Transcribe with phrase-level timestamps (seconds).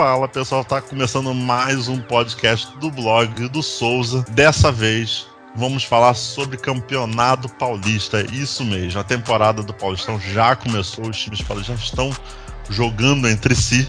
[0.00, 4.24] Fala pessoal, tá começando mais um podcast do blog do Souza.
[4.30, 8.22] Dessa vez vamos falar sobre campeonato paulista.
[8.32, 12.10] Isso mesmo, a temporada do Paulistão já começou, os times paulistas estão
[12.70, 13.86] jogando entre si.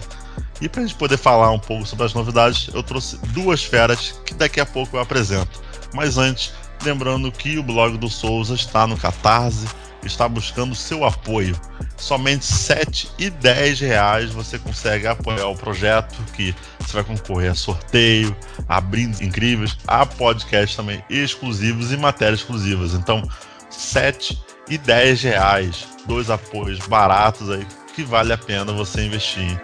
[0.60, 4.20] E para a gente poder falar um pouco sobre as novidades, eu trouxe duas feras
[4.26, 5.62] que daqui a pouco eu apresento.
[5.94, 6.52] Mas antes,
[6.84, 9.66] lembrando que o blog do Souza está no Catarse,
[10.04, 11.58] está buscando seu apoio.
[11.96, 17.54] Somente 7 e 10 reais você consegue apoiar o projeto, que você vai concorrer a
[17.54, 18.36] sorteio,
[18.68, 22.94] a brindes incríveis, a podcast também exclusivos e matérias exclusivas.
[22.94, 23.22] Então,
[23.70, 29.60] 7 e 10 reais, dois apoios baratos aí que vale a pena você investir.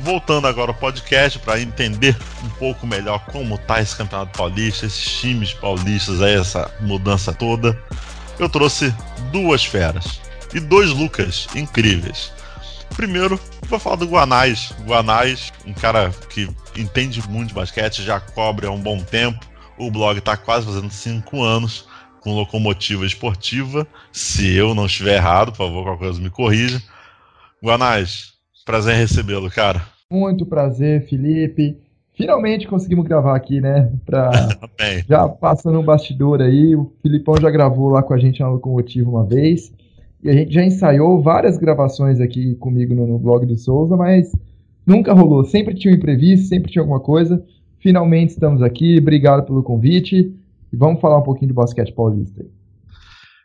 [0.00, 5.20] Voltando agora ao podcast para entender um pouco melhor como tá esse Campeonato Paulista, esses
[5.20, 7.78] times paulistas, aí, essa mudança toda,
[8.38, 8.94] eu trouxe
[9.30, 10.20] duas feras
[10.54, 12.32] e dois Lucas incríveis.
[12.96, 14.72] Primeiro, vou falar do Guanais.
[14.84, 19.38] Guanais, um cara que entende muito de basquete, já cobre há um bom tempo.
[19.78, 21.86] O blog está quase fazendo cinco anos
[22.20, 23.86] com locomotiva esportiva.
[24.12, 26.82] Se eu não estiver errado, por favor, qualquer coisa me corrija.
[27.62, 28.34] Guanais,
[28.70, 29.82] Prazer em recebê-lo, cara.
[30.08, 31.76] Muito prazer, Felipe.
[32.16, 33.90] Finalmente conseguimos gravar aqui, né?
[34.06, 34.30] Pra...
[35.08, 36.76] já passando um bastidor aí.
[36.76, 39.72] O Filipão já gravou lá com a gente na Locomotiva uma vez.
[40.22, 44.30] E a gente já ensaiou várias gravações aqui comigo no, no blog do Souza, mas
[44.86, 45.44] nunca rolou.
[45.44, 47.44] Sempre tinha um imprevisto, sempre tinha alguma coisa.
[47.80, 48.98] Finalmente estamos aqui.
[48.98, 50.32] Obrigado pelo convite.
[50.72, 52.46] E vamos falar um pouquinho do basquete paulista.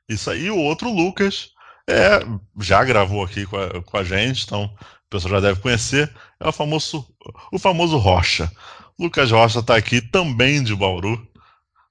[0.08, 1.50] Isso aí, o outro Lucas
[1.90, 2.20] é,
[2.60, 4.70] já gravou aqui com a, com a gente, então
[5.08, 7.06] o pessoal já deve conhecer, é o famoso,
[7.52, 8.52] o famoso Rocha.
[9.00, 11.22] Lucas Rocha está aqui também de Bauru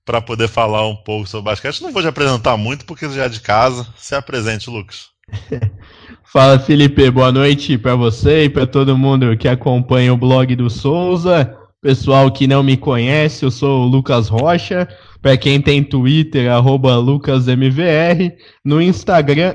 [0.04, 1.82] para poder falar um pouco sobre basquete.
[1.82, 3.86] Não vou te apresentar muito porque já é de casa.
[3.96, 5.08] Se apresente, Lucas.
[6.24, 7.10] Fala, Felipe.
[7.10, 11.56] Boa noite para você e para todo mundo que acompanha o blog do Souza.
[11.80, 14.88] Pessoal que não me conhece, eu sou o Lucas Rocha.
[15.20, 18.36] Para quem tem Twitter, arroba LucasMVR.
[18.64, 19.54] No Instagram,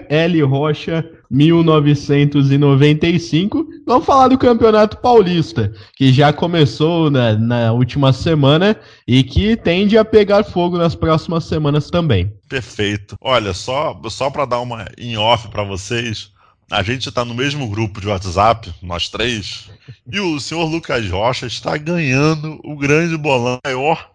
[1.31, 3.67] LRocha1995.
[3.85, 8.75] Vamos falar do Campeonato Paulista, que já começou na, na última semana
[9.07, 12.29] e que tende a pegar fogo nas próximas semanas também.
[12.47, 13.15] Perfeito.
[13.21, 16.31] Olha, só, só para dar uma em off para vocês,
[16.71, 19.69] a gente está no mesmo grupo de WhatsApp, nós três,
[20.11, 24.11] e o senhor Lucas Rocha está ganhando o grande bolão maior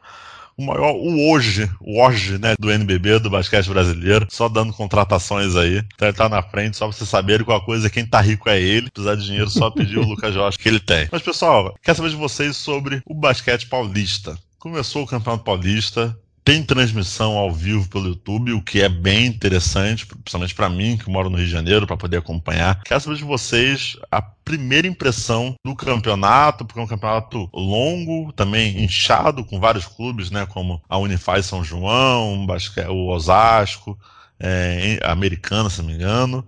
[0.56, 5.56] o maior, o hoje, o hoje, né, do NBB, do basquete brasileiro, só dando contratações
[5.56, 5.82] aí.
[5.94, 8.60] Então ele tá na frente, só pra vocês saberem qual coisa, quem tá rico é
[8.60, 8.90] ele.
[8.90, 11.08] Precisar de dinheiro, só pedir o Lucas Jorge que ele tem.
[11.10, 14.38] Mas pessoal, quero saber de vocês sobre o basquete paulista.
[14.58, 20.06] Começou o Campeonato Paulista, tem transmissão ao vivo pelo YouTube, o que é bem interessante,
[20.06, 22.82] principalmente para mim, que moro no Rio de Janeiro, para poder acompanhar.
[22.84, 28.84] Quero saber de vocês a primeira impressão do campeonato, porque é um campeonato longo, também
[28.84, 32.46] inchado, com vários clubes, né, como a Unify São João,
[32.90, 33.98] o Osasco,
[34.38, 36.46] é, Americana, se não me engano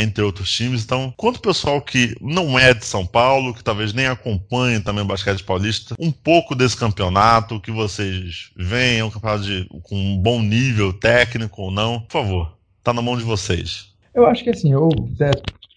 [0.00, 0.84] entre outros times.
[0.84, 5.02] Então, quanto o pessoal que não é de São Paulo, que talvez nem acompanhe também
[5.02, 9.96] o basquete paulista, um pouco desse campeonato que vocês veem, é um campeonato de, com
[9.96, 13.92] um bom nível técnico ou não, por favor, tá na mão de vocês.
[14.14, 15.30] Eu acho que assim, eu até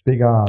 [0.03, 0.45] pegar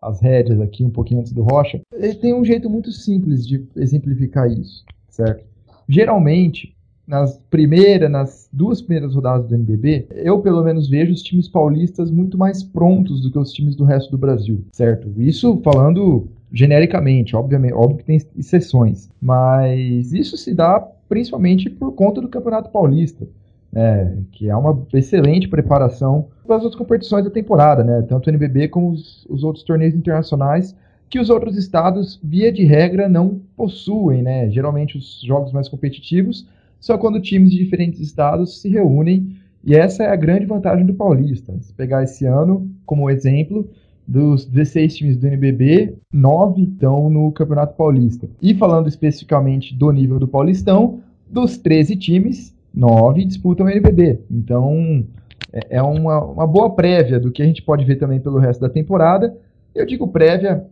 [0.00, 3.64] as rédeas aqui um pouquinho antes do Rocha, ele tem um jeito muito simples de
[3.76, 5.44] exemplificar isso, certo?
[5.88, 6.74] Geralmente,
[7.12, 12.10] nas primeiras, nas duas primeiras rodadas do NBB, eu pelo menos vejo os times paulistas
[12.10, 15.12] muito mais prontos do que os times do resto do Brasil, certo?
[15.18, 22.18] Isso falando genericamente, obviamente, óbvio que tem exceções, mas isso se dá principalmente por conta
[22.22, 23.28] do Campeonato Paulista.
[23.70, 24.16] né?
[24.32, 28.02] que é uma excelente preparação para as outras competições da temporada, né?
[28.08, 30.74] tanto o NBB como os, os outros torneios internacionais
[31.10, 34.48] que os outros estados, via de regra, não possuem, né?
[34.48, 36.46] Geralmente os jogos mais competitivos
[36.82, 40.92] só quando times de diferentes estados se reúnem, e essa é a grande vantagem do
[40.92, 41.54] Paulista.
[41.60, 43.70] Se pegar esse ano como exemplo,
[44.06, 48.28] dos 16 times do NBB, 9 estão no Campeonato Paulista.
[48.42, 50.98] E falando especificamente do nível do Paulistão,
[51.30, 54.18] dos 13 times, 9 disputam o NBB.
[54.28, 55.06] Então,
[55.52, 58.60] é, é uma, uma boa prévia do que a gente pode ver também pelo resto
[58.60, 59.32] da temporada.
[59.72, 60.66] Eu digo prévia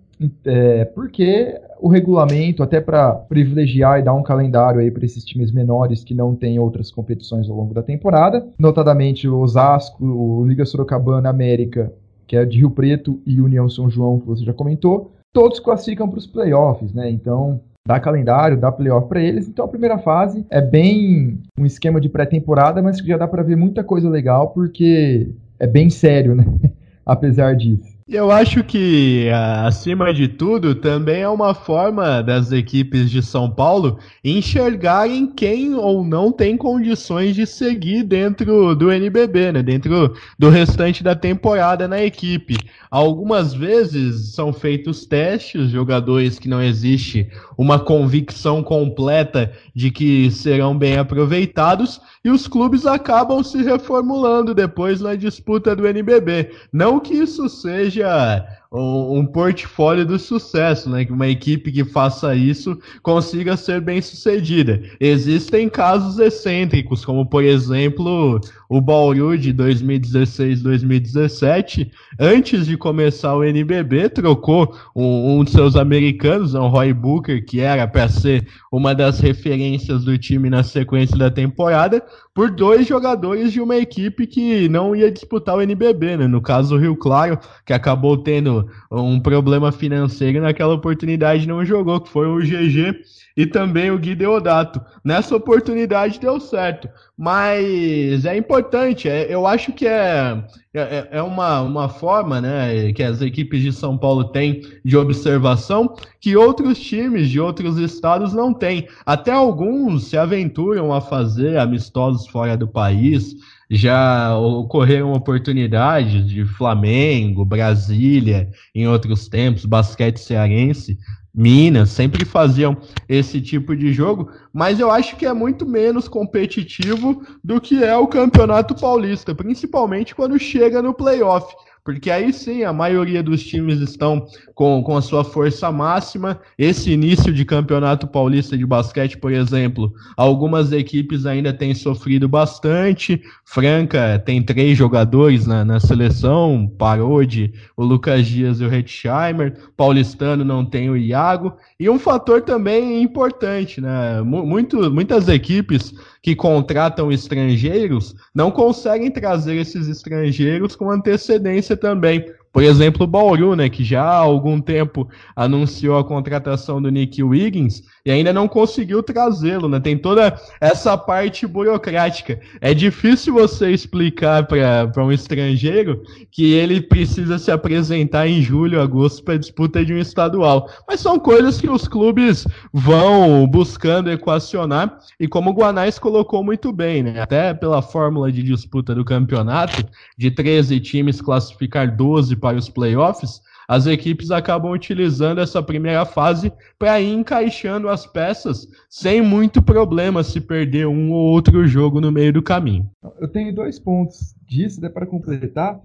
[0.44, 5.50] é, porque o regulamento, até para privilegiar e dar um calendário aí para esses times
[5.50, 10.64] menores que não têm outras competições ao longo da temporada, notadamente o Osasco, o Liga
[10.64, 11.92] Sorocabana América,
[12.26, 16.08] que é de Rio Preto, e União São João, que você já comentou, todos classificam
[16.08, 17.10] para os playoffs, né?
[17.10, 19.48] Então, dá calendário, dá playoff para eles.
[19.48, 23.42] Então a primeira fase é bem um esquema de pré-temporada, mas que já dá para
[23.42, 26.44] ver muita coisa legal porque é bem sério, né?
[27.04, 28.00] apesar disso.
[28.12, 29.28] Eu acho que,
[29.64, 36.04] acima de tudo, também é uma forma das equipes de São Paulo enxergarem quem ou
[36.04, 39.62] não tem condições de seguir dentro do NBB, né?
[39.62, 42.56] dentro do restante da temporada na equipe.
[42.90, 47.30] Algumas vezes são feitos testes, jogadores que não existe
[47.60, 55.02] uma convicção completa de que serão bem aproveitados, e os clubes acabam se reformulando depois
[55.02, 56.52] na disputa do NBB.
[56.72, 61.04] Não que isso seja um, portfólio do sucesso, né?
[61.04, 64.82] Que uma equipe que faça isso consiga ser bem sucedida.
[64.98, 68.40] Existem casos excêntricos, como por exemplo
[68.70, 71.90] o Bauru de 2016-2017,
[72.20, 77.58] antes de começar o NBB, trocou um, um de seus americanos, o Roy Booker, que
[77.58, 82.00] era para ser uma das referências do time na sequência da temporada,
[82.32, 86.28] por dois jogadores de uma equipe que não ia disputar o NBB, né?
[86.28, 92.00] No caso, o Rio Claro, que acabou tendo um problema financeiro naquela oportunidade não jogou,
[92.00, 93.00] que foi o GG
[93.36, 94.80] e também o Gui Deodato.
[95.04, 100.42] Nessa oportunidade deu certo, mas é importante, é, eu acho que é,
[100.72, 105.94] é, é, uma, uma forma né, que as equipes de São Paulo têm de observação
[106.20, 108.88] que outros times de outros estados não têm.
[109.04, 113.34] Até alguns se aventuram a fazer amistosos fora do país,
[113.70, 120.98] já ocorreram oportunidades de Flamengo, Brasília, em outros tempos, basquete cearense,
[121.32, 122.76] Minas, sempre faziam
[123.08, 127.96] esse tipo de jogo, mas eu acho que é muito menos competitivo do que é
[127.96, 131.54] o Campeonato Paulista, principalmente quando chega no playoff.
[131.84, 136.38] Porque aí sim a maioria dos times estão com, com a sua força máxima.
[136.58, 143.22] Esse início de campeonato paulista de basquete, por exemplo, algumas equipes ainda têm sofrido bastante.
[143.44, 149.56] Franca tem três jogadores na, na seleção: Parode, o Lucas Dias e o Retsheimer.
[149.76, 151.54] Paulistano não tem o Iago.
[151.78, 154.20] E um fator também importante, né?
[154.22, 162.32] Muito, muitas equipes que contratam estrangeiros não conseguem trazer esses estrangeiros com antecedência também.
[162.52, 167.23] Por exemplo, o Bauru, né, que já há algum tempo anunciou a contratação do Nick
[167.23, 169.79] Wiggins e ainda não conseguiu trazê-lo, né?
[169.79, 172.41] Tem toda essa parte burocrática.
[172.61, 179.23] É difícil você explicar para um estrangeiro que ele precisa se apresentar em julho, agosto
[179.23, 180.69] para disputa de um estadual.
[180.88, 186.73] Mas são coisas que os clubes vão buscando equacionar e como o Guanais colocou muito
[186.73, 187.20] bem, né?
[187.20, 189.85] Até pela fórmula de disputa do campeonato,
[190.17, 193.40] de 13 times classificar 12 para os playoffs,
[193.70, 200.25] as equipes acabam utilizando essa primeira fase para ir encaixando as peças sem muito problema
[200.25, 202.90] se perder um ou outro jogo no meio do caminho.
[203.20, 205.81] Eu tenho dois pontos disso, para completar.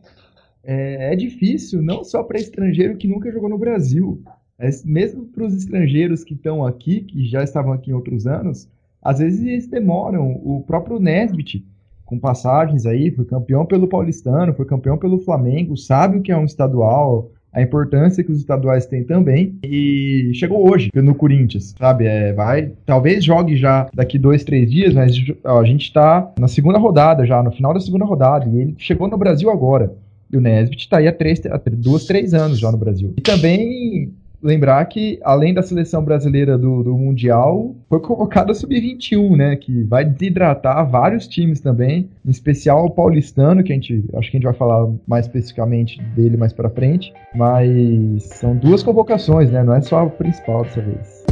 [0.63, 4.19] É, é, difícil, não só para estrangeiro que nunca jogou no Brasil,
[4.57, 8.67] é, mesmo para os estrangeiros que estão aqui, que já estavam aqui em outros anos,
[8.99, 10.41] às vezes eles demoram.
[10.43, 11.63] O próprio Nesbit
[12.05, 16.37] com passagens aí, foi campeão pelo Paulistano, foi campeão pelo Flamengo, sabe o que é
[16.37, 22.05] um estadual, a importância que os estaduais têm também, e chegou hoje no Corinthians, sabe?
[22.05, 26.49] É, vai, talvez jogue já daqui dois, três dias, mas ó, a gente está na
[26.49, 29.93] segunda rodada já, no final da segunda rodada, e ele chegou no Brasil agora.
[30.31, 33.13] E o Nesbitt está aí há, três, há duas, três anos já no Brasil.
[33.15, 39.35] E também lembrar que, além da seleção brasileira do, do Mundial, foi convocada a Sub-21,
[39.35, 39.55] né?
[39.55, 44.37] Que vai desidratar vários times também, em especial o paulistano, que a gente acho que
[44.37, 47.13] a gente vai falar mais especificamente dele mais para frente.
[47.35, 49.63] Mas são duas convocações, né?
[49.63, 51.25] Não é só a principal dessa vez.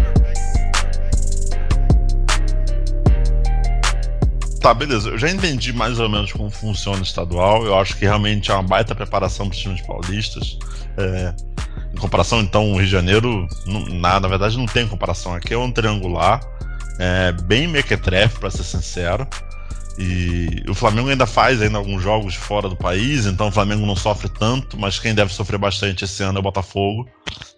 [4.63, 5.09] Tá, beleza.
[5.09, 7.65] Eu já entendi mais ou menos como funciona o estadual.
[7.65, 10.57] Eu acho que realmente é uma baita preparação para os times paulistas.
[10.97, 11.33] É,
[12.03, 15.33] comparação, então, o Rio de Janeiro, não, na, verdade, não tem comparação.
[15.33, 16.41] Aqui é um triangular,
[16.99, 19.25] é, bem mequetrefe, para ser sincero.
[19.97, 23.95] E o Flamengo ainda faz ainda alguns jogos fora do país, então o Flamengo não
[23.95, 27.07] sofre tanto, mas quem deve sofrer bastante esse ano é o Botafogo.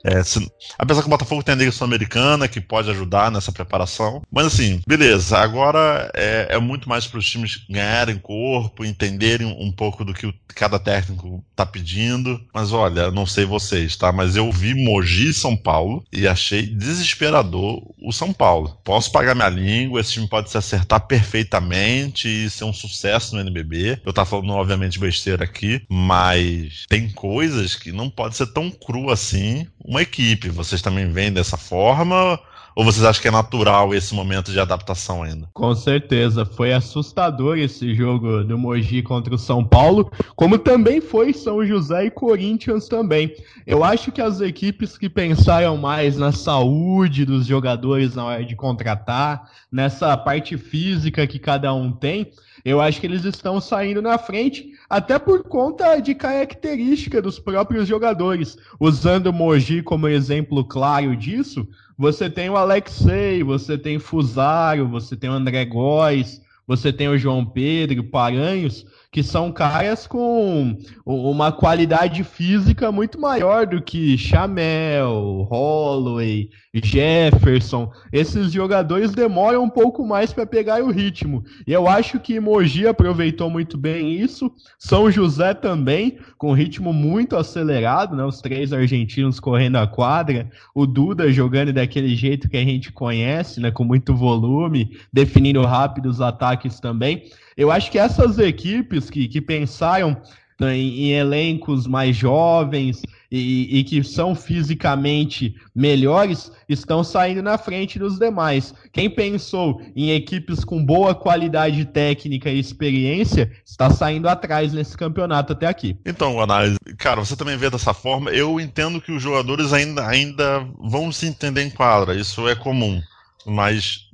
[0.03, 4.21] É, se, apesar que o Botafogo tem a Liga Sul-Americana, que pode ajudar nessa preparação.
[4.31, 9.71] Mas assim, beleza, agora é, é muito mais para os times ganharem corpo, entenderem um,
[9.71, 12.39] pouco do que o, cada técnico tá pedindo.
[12.53, 14.11] Mas olha, não sei vocês, tá?
[14.11, 18.77] Mas eu vi Mogi São Paulo e achei desesperador o São Paulo.
[18.83, 23.41] Posso pagar minha língua, esse time pode se acertar perfeitamente e ser um sucesso no
[23.41, 24.01] NBB.
[24.05, 29.09] Eu tava falando, obviamente, besteira aqui, mas tem coisas que não pode ser tão cru
[29.09, 30.49] assim uma equipe.
[30.49, 32.39] Vocês também veem dessa forma?
[32.75, 35.47] Ou vocês acham que é natural esse momento de adaptação ainda?
[35.53, 41.31] Com certeza, foi assustador esse jogo do Mogi contra o São Paulo, como também foi
[41.31, 43.33] São José e Corinthians também.
[43.65, 48.57] Eu acho que as equipes que pensaram mais na saúde dos jogadores na hora de
[48.57, 52.29] contratar, nessa parte física que cada um tem,
[52.65, 57.87] eu acho que eles estão saindo na frente, até por conta de característica dos próprios
[57.87, 58.57] jogadores.
[58.79, 64.87] Usando o Mogi como exemplo claro disso, você tem o Alexei, você tem o Fusaro,
[64.87, 68.83] você tem o André Góes, você tem o João Pedro, Paranhos,
[69.15, 77.89] que são caras com uma qualidade física muito maior do que Chamel, Holloway, Jefferson.
[78.11, 81.45] Esses jogadores demoram um pouco mais para pegar o ritmo.
[81.65, 84.51] E eu acho que Mogi aproveitou muito bem isso.
[84.77, 88.25] São José também, com ritmo muito acelerado, né?
[88.25, 93.61] Os três argentinos correndo a quadra, o Duda jogando daquele jeito que a gente conhece,
[93.61, 93.71] né?
[93.71, 97.23] Com muito volume, definindo rápido os ataques também.
[97.57, 100.21] Eu acho que essas equipes que, que pensaram
[100.59, 107.57] né, em, em elencos mais jovens e, e, que são fisicamente melhores estão saindo na
[107.57, 108.73] frente dos demais.
[108.93, 115.53] Quem pensou em equipes com boa qualidade técnica e experiência está saindo atrás nesse campeonato
[115.53, 115.97] até aqui.
[116.05, 118.31] Então, análise, cara, você também vê dessa forma.
[118.31, 123.01] Eu entendo que os jogadores ainda, ainda vão se entender em quadra, isso é comum.
[123.45, 124.05] Mas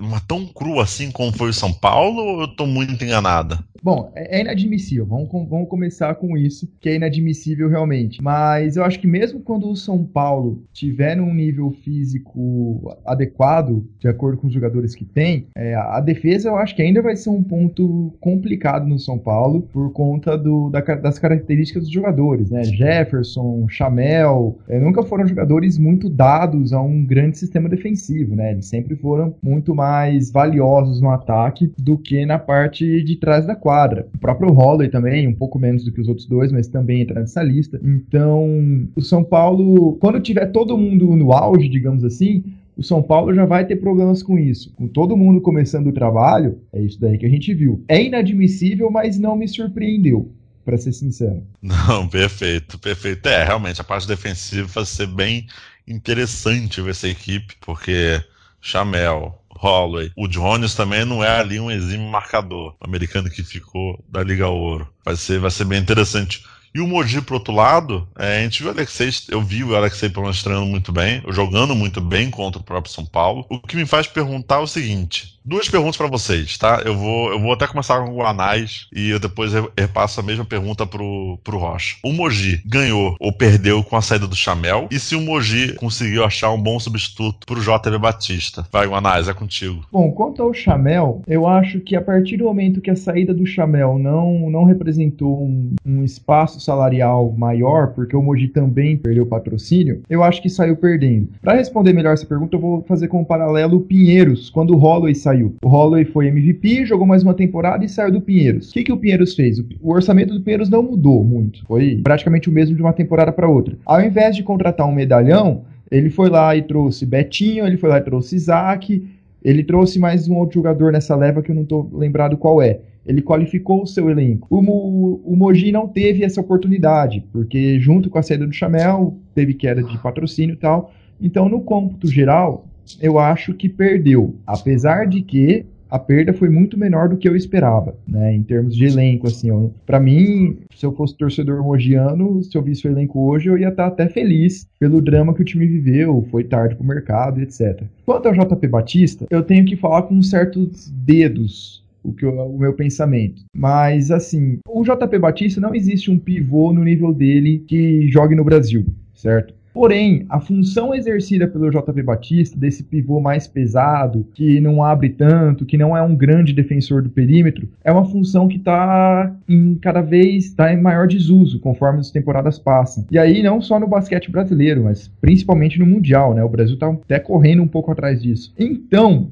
[0.00, 3.58] uma tão crua assim como foi o São Paulo ou eu tô muito enganada?
[3.82, 5.06] Bom, é, é inadmissível.
[5.06, 8.22] Vamos, vamos começar com isso, que é inadmissível realmente.
[8.22, 14.08] Mas eu acho que mesmo quando o São Paulo tiver num nível físico adequado, de
[14.08, 17.30] acordo com os jogadores que tem, é, a defesa eu acho que ainda vai ser
[17.30, 22.64] um ponto complicado no São Paulo por conta do, da, das características dos jogadores, né?
[22.64, 28.52] Jefferson, Chamel, é, nunca foram jogadores muito dados a um grande sistema defensivo, né?
[28.52, 29.85] Eles sempre foram muito mais
[30.32, 34.08] valiosos no ataque do que na parte de trás da quadra.
[34.14, 37.20] O próprio Holloway também, um pouco menos do que os outros dois, mas também entra
[37.20, 37.80] nessa lista.
[37.82, 42.44] Então, o São Paulo, quando tiver todo mundo no auge, digamos assim,
[42.76, 44.72] o São Paulo já vai ter problemas com isso.
[44.74, 47.82] Com todo mundo começando o trabalho, é isso daí que a gente viu.
[47.88, 50.30] É inadmissível, mas não me surpreendeu,
[50.64, 51.42] para ser sincero.
[51.62, 53.26] Não, perfeito, perfeito.
[53.28, 55.46] É, realmente a parte defensiva vai ser bem
[55.88, 58.20] interessante ver essa equipe, porque
[58.60, 60.10] Chamel, Holloway.
[60.16, 62.74] O Jones também não é ali um exímio marcador.
[62.80, 64.88] Americano que ficou da Liga Ouro.
[65.04, 66.44] Vai ser, vai ser bem interessante.
[66.74, 69.74] E o Moji, por outro lado, é, a gente viu o Alexei, eu vi o
[69.74, 73.46] Alexei menos treinando muito bem, jogando muito bem contra o próprio São Paulo.
[73.48, 76.82] O que me faz perguntar é o seguinte: duas perguntas para vocês, tá?
[76.84, 80.44] Eu vou, eu vou até começar com o Guanais e eu depois repasso a mesma
[80.44, 81.96] pergunta pro, pro Rocha.
[82.04, 84.88] O Moji ganhou ou perdeu com a saída do Chamel?
[84.90, 88.66] E se o Moji conseguiu achar um bom substituto pro JB Batista?
[88.72, 89.86] Vai, Guanais, é contigo.
[89.92, 93.46] Bom, quanto ao Chamel, eu acho que a partir do momento que a saída do
[93.46, 100.02] Chamel não, não representou um, um espaço salarial maior, porque o Moji também perdeu patrocínio,
[100.10, 101.28] eu acho que saiu perdendo.
[101.40, 104.76] Para responder melhor essa pergunta, eu vou fazer com um paralelo o Pinheiros, quando o
[104.76, 105.54] Holloway saiu saiu.
[105.62, 108.70] O Holloway foi MVP, jogou mais uma temporada e saiu do Pinheiros.
[108.70, 109.58] O que, que o Pinheiros fez?
[109.80, 111.64] O orçamento do Pinheiros não mudou muito.
[111.66, 113.76] Foi praticamente o mesmo de uma temporada para outra.
[113.84, 117.98] Ao invés de contratar um medalhão, ele foi lá e trouxe Betinho, ele foi lá
[117.98, 119.06] e trouxe Isaac,
[119.44, 122.80] ele trouxe mais um outro jogador nessa leva que eu não estou lembrado qual é.
[123.06, 124.48] Ele qualificou o seu elenco.
[124.50, 129.16] O, Mo, o Mogi não teve essa oportunidade, porque junto com a saída do Chamel,
[129.32, 130.92] teve queda de patrocínio e tal.
[131.20, 132.66] Então, no cômputo geral,
[133.00, 134.36] eu acho que perdeu.
[134.46, 138.34] Apesar de que a perda foi muito menor do que eu esperava, né?
[138.34, 142.86] Em termos de elenco, assim, para mim, se eu fosse torcedor mogiano, se eu visse
[142.86, 146.44] o elenco hoje, eu ia estar até feliz pelo drama que o time viveu, foi
[146.44, 147.84] tarde pro mercado, etc.
[148.04, 152.58] Quanto ao JP Batista, eu tenho que falar com certos dedos o, que eu, o
[152.58, 153.42] meu pensamento.
[153.54, 158.44] Mas, assim, o JP Batista não existe um pivô no nível dele que jogue no
[158.44, 159.54] Brasil, certo?
[159.76, 165.66] Porém, a função exercida pelo JP Batista, desse pivô mais pesado, que não abre tanto,
[165.66, 170.00] que não é um grande defensor do perímetro, é uma função que está em cada
[170.00, 173.04] vez está em maior desuso conforme as temporadas passam.
[173.10, 176.42] E aí não só no basquete brasileiro, mas principalmente no mundial, né?
[176.42, 178.54] O Brasil está até correndo um pouco atrás disso.
[178.58, 179.30] Então,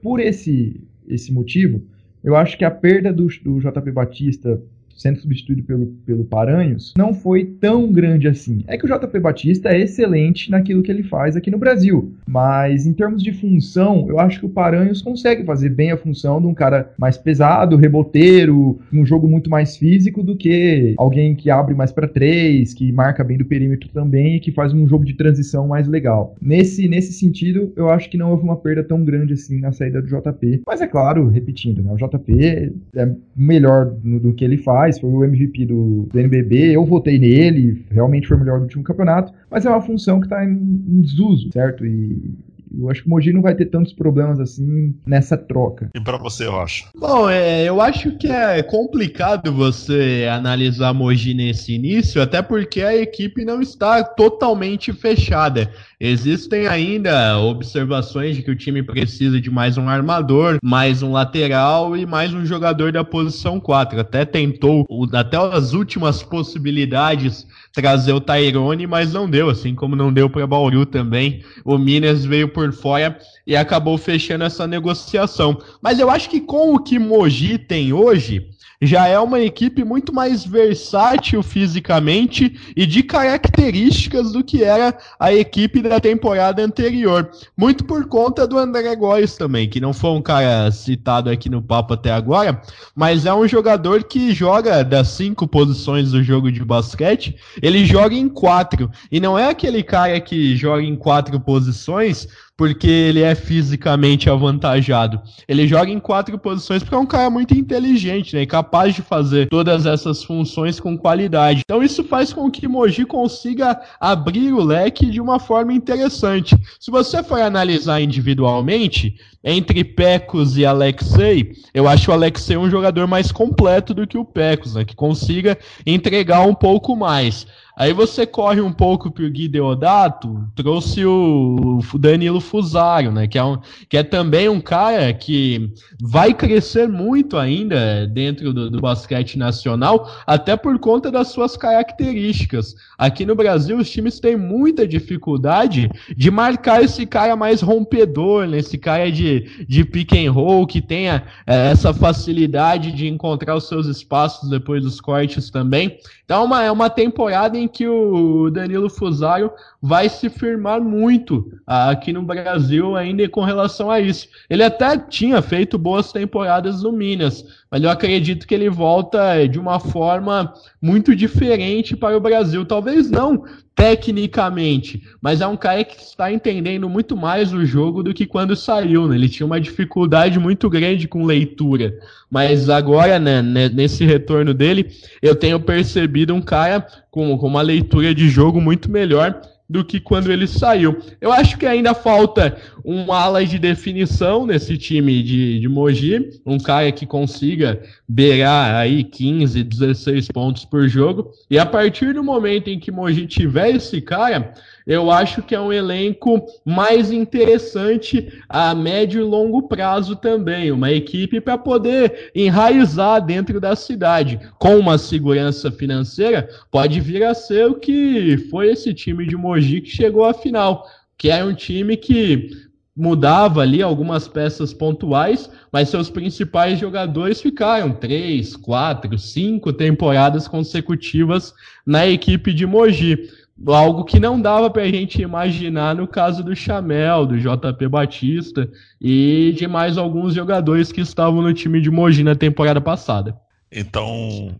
[0.00, 1.82] por esse esse motivo,
[2.22, 4.62] eu acho que a perda do, do JP Batista
[5.02, 8.64] sendo substituído pelo, pelo Paranhos, não foi tão grande assim.
[8.66, 12.86] É que o JP Batista é excelente naquilo que ele faz aqui no Brasil, mas
[12.86, 16.46] em termos de função, eu acho que o Paranhos consegue fazer bem a função de
[16.46, 21.74] um cara mais pesado, reboteiro, um jogo muito mais físico do que alguém que abre
[21.74, 25.14] mais para três, que marca bem do perímetro também e que faz um jogo de
[25.14, 26.36] transição mais legal.
[26.40, 30.00] Nesse, nesse sentido, eu acho que não houve uma perda tão grande assim na saída
[30.00, 30.62] do JP.
[30.66, 35.24] Mas é claro, repetindo, né, o JP é melhor do que ele faz, foi o
[35.24, 39.64] MVP do, do NBB, eu votei nele, realmente foi o melhor do último campeonato, mas
[39.64, 41.84] é uma função que está em, em desuso, certo?
[41.84, 42.34] E
[42.78, 45.90] eu acho que o Mogi não vai ter tantos problemas assim nessa troca.
[45.94, 46.86] E para você, Rocha?
[46.96, 52.96] Bom, é, eu acho que é complicado você analisar Mogi nesse início, até porque a
[52.96, 55.70] equipe não está totalmente fechada.
[56.00, 61.96] Existem ainda observações de que o time precisa de mais um armador, mais um lateral
[61.96, 64.00] e mais um jogador da posição 4.
[64.00, 70.12] Até tentou, até as últimas possibilidades, trazer o Tyrone, mas não deu, assim como não
[70.12, 71.42] deu para Bauru também.
[71.64, 75.58] O Minas veio por fora e acabou fechando essa negociação.
[75.80, 78.48] Mas eu acho que com o que Mogi tem hoje,
[78.82, 85.32] já é uma equipe muito mais versátil fisicamente e de características do que era a
[85.32, 87.30] equipe da temporada anterior.
[87.56, 91.62] Muito por conta do André Góes também, que não foi um cara citado aqui no
[91.62, 92.60] papo até agora,
[92.92, 98.16] mas é um jogador que joga das cinco posições do jogo de basquete, ele joga
[98.16, 98.90] em quatro.
[99.12, 102.26] E não é aquele cara que joga em quatro posições
[102.62, 105.20] porque ele é fisicamente avantajado.
[105.48, 108.42] Ele joga em quatro posições porque é um cara muito inteligente, né?
[108.42, 111.62] E capaz de fazer todas essas funções com qualidade.
[111.64, 116.56] Então isso faz com que Mogi consiga abrir o leque de uma forma interessante.
[116.78, 123.08] Se você for analisar individualmente, entre Pecos e Alexei, eu acho o Alexei um jogador
[123.08, 124.84] mais completo do que o Pecos, né?
[124.84, 127.44] Que consiga entregar um pouco mais.
[127.74, 133.26] Aí você corre um pouco pro Gui Deodato, trouxe o Danilo Fusário, né?
[133.26, 138.70] Que é, um, que é também um cara que vai crescer muito ainda dentro do,
[138.70, 142.74] do basquete nacional, até por conta das suas características.
[142.98, 148.58] Aqui no Brasil, os times têm muita dificuldade de marcar esse cara mais rompedor, né?
[148.58, 153.66] Esse cara de, de pick and roll, que tenha é, essa facilidade de encontrar os
[153.66, 155.98] seus espaços depois dos cortes também.
[156.32, 161.52] Então, é uma, é uma temporada em que o Danilo Fusário vai se firmar muito
[161.66, 164.28] aqui no Brasil ainda com relação a isso.
[164.48, 169.58] Ele até tinha feito boas temporadas no Minas, mas eu acredito que ele volta de
[169.58, 172.66] uma forma muito diferente para o Brasil.
[172.66, 178.12] Talvez não tecnicamente, mas é um cara que está entendendo muito mais o jogo do
[178.12, 179.08] que quando saiu.
[179.08, 179.16] Né?
[179.16, 181.98] Ele tinha uma dificuldade muito grande com leitura,
[182.30, 188.14] mas agora, né, nesse retorno dele, eu tenho percebido um cara com, com uma leitura
[188.14, 189.40] de jogo muito melhor
[189.72, 190.98] do que quando ele saiu.
[191.18, 196.58] Eu acho que ainda falta um ala de definição nesse time de, de Mogi, um
[196.58, 201.30] cara que consiga beirar aí 15, 16 pontos por jogo.
[201.50, 204.52] E a partir do momento em que Mogi tiver esse cara,
[204.86, 210.72] eu acho que é um elenco mais interessante a médio e longo prazo também.
[210.72, 214.40] Uma equipe para poder enraizar dentro da cidade.
[214.58, 219.80] Com uma segurança financeira, pode vir a ser o que foi esse time de Mogi
[219.80, 220.86] que chegou à final.
[221.16, 222.50] Que é um time que
[222.94, 231.54] mudava ali algumas peças pontuais, mas seus principais jogadores ficaram três, quatro, cinco temporadas consecutivas
[231.86, 233.30] na equipe de Mogi
[233.66, 238.68] algo que não dava para a gente imaginar no caso do Chamel, do JP Batista
[239.00, 243.36] e de mais alguns jogadores que estavam no time de Mogi na temporada passada.
[243.70, 244.54] Então,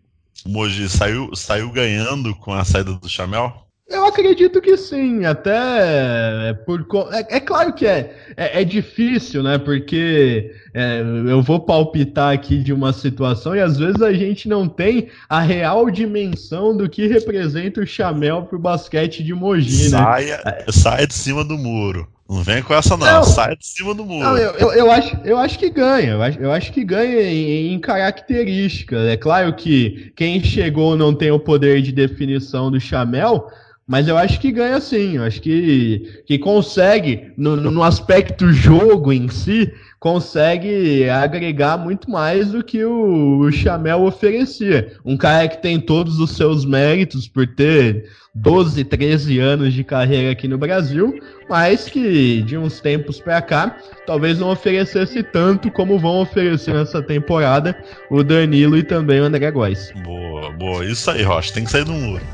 [0.45, 3.53] o Mogi saiu, saiu ganhando com a saída do Chamel?
[3.89, 9.59] Eu acredito que sim, até por é, é claro que é, é, é difícil, né?
[9.59, 14.67] Porque é, eu vou palpitar aqui de uma situação e às vezes a gente não
[14.67, 19.99] tem a real dimensão do que representa o Chamel pro basquete de Mogi, né?
[19.99, 22.09] Saia, saia de cima do muro.
[22.29, 23.07] Não vem com essa, não.
[23.07, 24.25] não Sai de cima do muro.
[24.25, 26.13] Não, eu, eu, eu, acho, eu acho que ganha.
[26.13, 29.07] Eu acho, eu acho que ganha em, em características.
[29.09, 33.47] É claro que quem chegou não tem o poder de definição do Chamel,
[33.87, 39.13] Mas eu acho que ganha sim, eu acho que, que consegue, no, no aspecto jogo
[39.13, 39.71] em si,
[40.03, 44.97] consegue agregar muito mais do que o, Chamel oferecia.
[45.05, 50.33] Um cara que tem todos os seus méritos por ter 12, 13 anos de carreira
[50.33, 51.15] aqui no Brasil,
[51.49, 57.01] mas que de uns tempos para cá talvez não oferecesse tanto como vão oferecer nessa
[57.01, 57.77] temporada
[58.11, 59.93] o Danilo e também o André Góes.
[60.03, 60.85] Boa, boa.
[60.85, 62.25] Isso aí, Rocha, tem que sair do muro.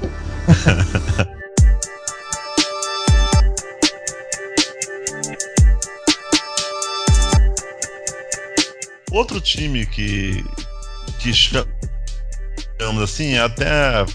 [9.18, 10.44] Outro time que,
[11.18, 14.06] que chamamos assim é até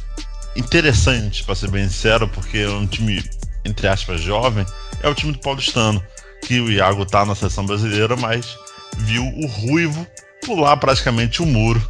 [0.55, 3.21] interessante, para ser bem sincero, porque é um time,
[3.65, 4.65] entre aspas, jovem,
[5.01, 6.01] é o time do Paulistano,
[6.45, 8.57] que o Iago tá na seleção brasileira, mas
[8.99, 10.07] viu o Ruivo
[10.45, 11.85] pular praticamente o muro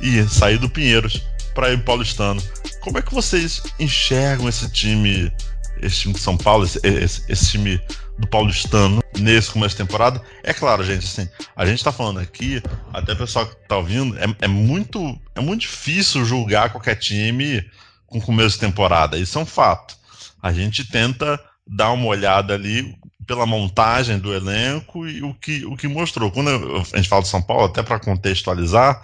[0.00, 1.22] e sair do Pinheiros
[1.54, 2.42] para ir pro Paulistano.
[2.80, 5.32] Como é que vocês enxergam esse time,
[5.80, 7.80] esse time de São Paulo, esse, esse, esse time
[8.20, 10.22] do Paulistano nesse começo de temporada.
[10.44, 14.16] É claro, gente, assim, a gente tá falando aqui, até o pessoal que tá ouvindo,
[14.18, 17.64] é, é, muito, é muito difícil julgar qualquer time
[18.06, 19.16] com começo de temporada.
[19.16, 19.96] Isso é um fato.
[20.42, 22.94] A gente tenta dar uma olhada ali
[23.26, 26.30] pela montagem do elenco e o que, o que mostrou.
[26.30, 26.50] Quando
[26.92, 29.00] a gente fala de São Paulo, até para contextualizar,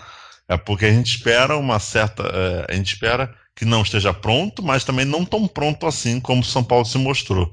[0.48, 2.22] é porque a gente espera uma certa.
[2.24, 6.44] É, a gente espera que não esteja pronto, mas também não tão pronto assim como
[6.44, 7.50] São Paulo se mostrou.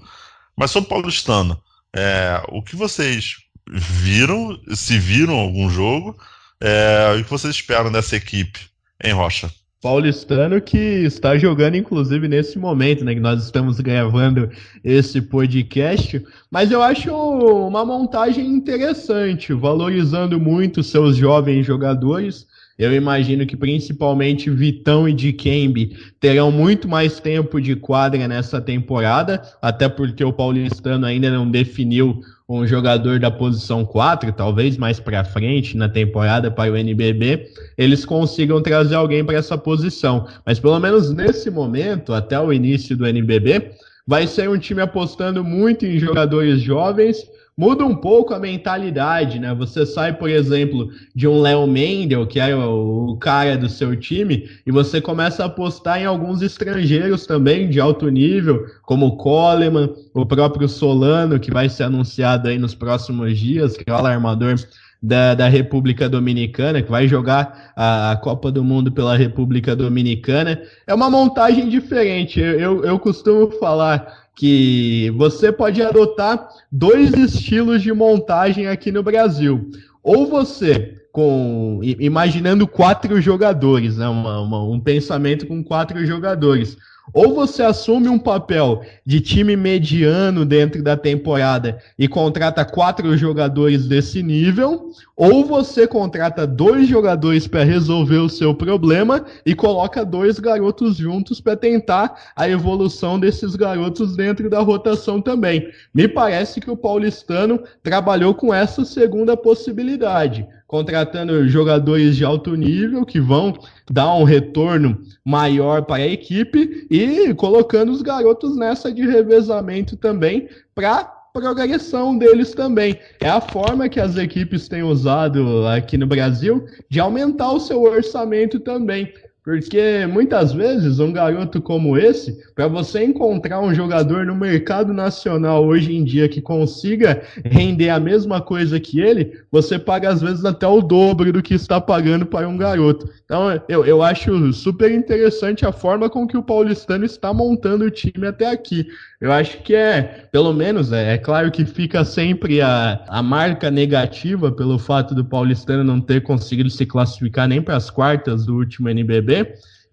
[0.55, 1.59] Mas sobre paulistano,
[1.95, 3.37] é, o que vocês
[3.67, 6.17] viram, se viram algum jogo,
[6.61, 8.59] é, o que vocês esperam dessa equipe
[9.03, 9.51] em Rocha?
[9.83, 13.13] Paulistano que está jogando, inclusive, nesse momento, né?
[13.13, 14.49] Que nós estamos gravando
[14.81, 16.23] esse podcast.
[16.49, 22.47] Mas eu acho uma montagem interessante, valorizando muito seus jovens jogadores.
[22.77, 29.41] Eu imagino que principalmente Vitão e Dikembe terão muito mais tempo de quadra nessa temporada,
[29.61, 35.23] até porque o paulistano ainda não definiu um jogador da posição 4, talvez mais para
[35.23, 40.27] frente na temporada para o NBB, eles consigam trazer alguém para essa posição.
[40.45, 43.71] Mas pelo menos nesse momento, até o início do NBB,
[44.05, 47.23] vai ser um time apostando muito em jogadores jovens
[47.57, 49.53] muda um pouco a mentalidade, né?
[49.53, 54.49] Você sai, por exemplo, de um Léo Mendel, que é o, cara do seu time,
[54.65, 59.89] e você começa a apostar em alguns estrangeiros também de alto nível, como o Coleman,
[60.13, 64.55] o próprio Solano, que vai ser anunciado aí nos próximos dias, que é o alarmador
[65.03, 70.61] da, da República Dominicana, que vai jogar a, a, Copa do Mundo pela República Dominicana.
[70.87, 72.39] É uma montagem diferente.
[72.39, 79.03] Eu, eu, eu costumo falar que você pode adotar dois estilos de montagem aqui no
[79.03, 79.69] Brasil.
[80.01, 86.77] Ou você, com imaginando quatro jogadores, né, uma, uma, um pensamento com quatro jogadores.
[87.11, 93.87] Ou você assume um papel de time mediano dentro da temporada e contrata quatro jogadores
[93.87, 100.39] desse nível, ou você contrata dois jogadores para resolver o seu problema e coloca dois
[100.39, 105.67] garotos juntos para tentar a evolução desses garotos dentro da rotação também.
[105.93, 113.05] Me parece que o paulistano trabalhou com essa segunda possibilidade contratando jogadores de alto nível
[113.05, 113.53] que vão
[113.91, 120.49] dar um retorno maior para a equipe e colocando os garotos nessa de revezamento também
[120.73, 122.97] para progressão deles também.
[123.19, 127.83] É a forma que as equipes têm usado aqui no Brasil de aumentar o seu
[127.83, 129.13] orçamento também.
[129.43, 135.65] Porque muitas vezes um garoto como esse, para você encontrar um jogador no mercado nacional
[135.65, 140.45] hoje em dia que consiga render a mesma coisa que ele, você paga às vezes
[140.45, 143.09] até o dobro do que está pagando para um garoto.
[143.25, 147.91] Então eu, eu acho super interessante a forma com que o paulistano está montando o
[147.91, 148.87] time até aqui.
[149.23, 153.71] Eu acho que é, pelo menos, é, é, claro que fica sempre a, a marca
[153.71, 158.55] negativa pelo fato do Paulistano não ter conseguido se classificar nem para as quartas do
[158.57, 159.32] último NBB.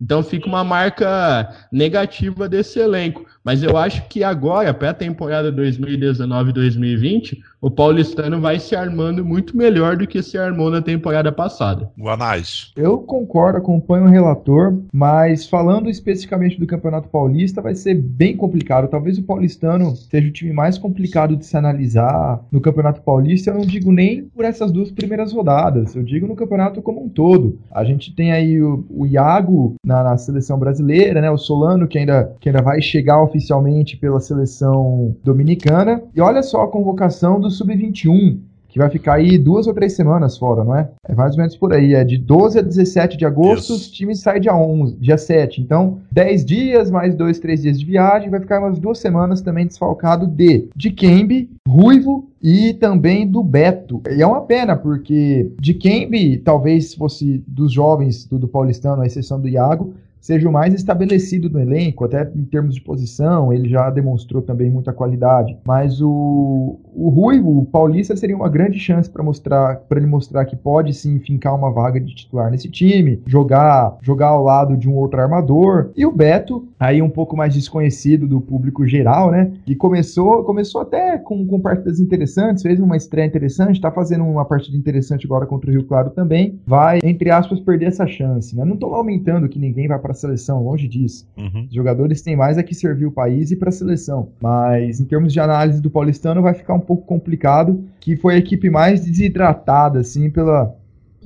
[0.01, 3.27] Então fica uma marca negativa desse elenco.
[3.45, 9.57] Mas eu acho que agora, para a temporada 2019-2020, o paulistano vai se armando muito
[9.57, 11.91] melhor do que se armou na temporada passada.
[11.99, 12.73] Guanais.
[12.75, 18.89] Eu concordo, acompanho o relator, mas falando especificamente do Campeonato Paulista, vai ser bem complicado.
[18.89, 23.51] Talvez o paulistano seja o time mais complicado de se analisar no Campeonato Paulista.
[23.51, 27.09] Eu não digo nem por essas duas primeiras rodadas, eu digo no campeonato como um
[27.09, 27.59] todo.
[27.71, 31.31] A gente tem aí o, o Iago na, na, seleção brasileira, né?
[31.31, 36.03] O Solano que ainda, que ainda vai chegar oficialmente pela seleção dominicana.
[36.15, 38.39] E olha só a convocação do Sub-21.
[38.69, 40.89] que vai ficar aí duas ou três semanas fora, não é?
[41.09, 41.95] É mais ou menos por aí.
[41.95, 43.75] É de 12 a 17 de agosto, Isso.
[43.75, 45.61] os times saem dia 11, dia 7.
[45.61, 49.67] Então, 10 dias, mais 2, 3 dias de viagem, vai ficar umas duas semanas também
[49.67, 54.01] desfalcado de de Kembe, Ruivo e também do Beto.
[54.09, 59.07] E é uma pena, porque de Kembe, talvez fosse dos jovens do, do Paulistano, à
[59.07, 63.69] exceção do Iago, seja o mais estabelecido no elenco, até em termos de posição, ele
[63.69, 65.57] já demonstrou também muita qualidade.
[65.65, 70.45] Mas o, o Ruivo, o Paulista, seria uma grande chance para mostrar, para ele mostrar
[70.45, 74.89] que pode sim fincar uma vaga de titular nesse time, jogar, jogar ao lado de
[74.89, 75.91] um outro armador.
[75.97, 79.53] E o Beto, aí um pouco mais desconhecido do público geral, né?
[79.65, 84.45] Que começou, começou até com, com partidas interessantes, fez uma estreia interessante, está fazendo uma
[84.45, 86.61] partida interessante agora contra o Rio Claro também.
[86.67, 88.55] Vai, entre aspas, perder essa chance.
[88.55, 88.65] Né?
[88.65, 91.27] Não estou aumentando que ninguém vai para para a seleção, longe disso.
[91.39, 91.67] Uhum.
[91.69, 94.31] Os jogadores têm mais a que servir o país e para a seleção.
[94.41, 98.39] Mas em termos de análise do paulistano vai ficar um pouco complicado, que foi a
[98.39, 100.75] equipe mais desidratada assim pela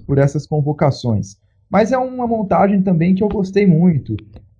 [0.06, 1.36] por essas convocações.
[1.70, 4.16] Mas é uma montagem também que eu gostei muito.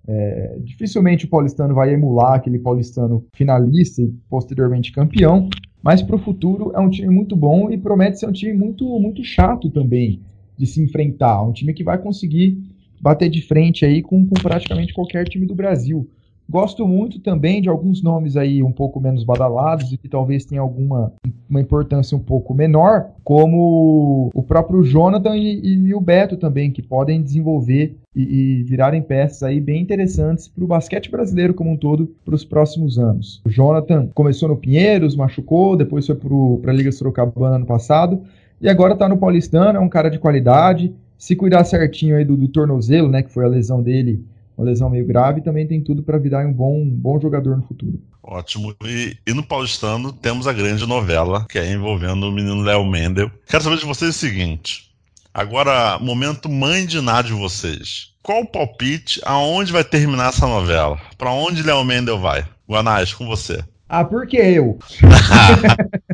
[0.07, 5.49] É, dificilmente o paulistano vai emular aquele paulistano finalista e posteriormente campeão,
[5.81, 8.99] mas para o futuro é um time muito bom e promete ser um time muito,
[8.99, 10.21] muito chato também
[10.57, 11.41] de se enfrentar.
[11.43, 12.57] Um time que vai conseguir
[13.01, 16.07] bater de frente aí com, com praticamente qualquer time do Brasil.
[16.47, 20.63] Gosto muito também de alguns nomes aí um pouco menos badalados e que talvez tenham
[20.63, 21.11] alguma
[21.49, 26.81] uma importância um pouco menor, como o próprio Jonathan e, e o Beto também, que
[26.81, 31.77] podem desenvolver e, e virarem peças aí bem interessantes para o basquete brasileiro como um
[31.77, 33.41] todo para os próximos anos.
[33.45, 38.21] O Jonathan começou no Pinheiros, machucou, depois foi para a Liga Sorocabana ano passado
[38.59, 42.35] e agora está no Paulistano, é um cara de qualidade, se cuidar certinho aí do,
[42.35, 44.23] do, tornozelo, né, que foi a lesão dele,
[44.57, 47.63] uma lesão meio grave, também tem tudo para virar um bom, um bom jogador no
[47.63, 47.99] futuro.
[48.23, 48.73] Ótimo.
[48.83, 53.29] E, e, no Paulistano temos a grande novela, que é envolvendo o menino Léo Mendel.
[53.47, 54.91] Quero saber de vocês o seguinte.
[55.33, 58.13] Agora, momento mãe de nada de vocês.
[58.23, 60.99] Qual o palpite aonde vai terminar essa novela?
[61.17, 62.45] Para onde Léo Mendel vai?
[62.67, 63.63] Guanais, com você.
[63.87, 64.79] Ah, por que eu?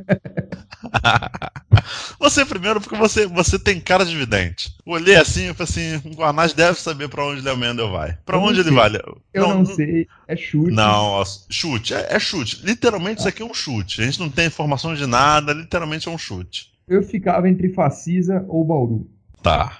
[2.19, 4.75] você primeiro, porque você, você tem cara de vidente.
[4.85, 8.17] Olhei assim e falei assim: o Guanás deve saber para onde Léo Mendel vai.
[8.25, 8.77] Para onde ele sei.
[8.77, 8.91] vai?
[9.33, 10.07] Eu não, não, sei.
[10.27, 10.71] É chute.
[10.71, 11.93] Não, chute.
[11.93, 12.65] É, é chute.
[12.65, 14.01] Literalmente, isso aqui é um chute.
[14.01, 16.71] A gente não tem informação de nada, literalmente é um chute.
[16.87, 19.09] Eu ficava entre Facisa ou Bauru.
[19.41, 19.77] Tá.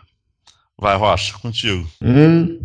[0.80, 1.88] Vai, Rocha, contigo.
[2.02, 2.60] Hum.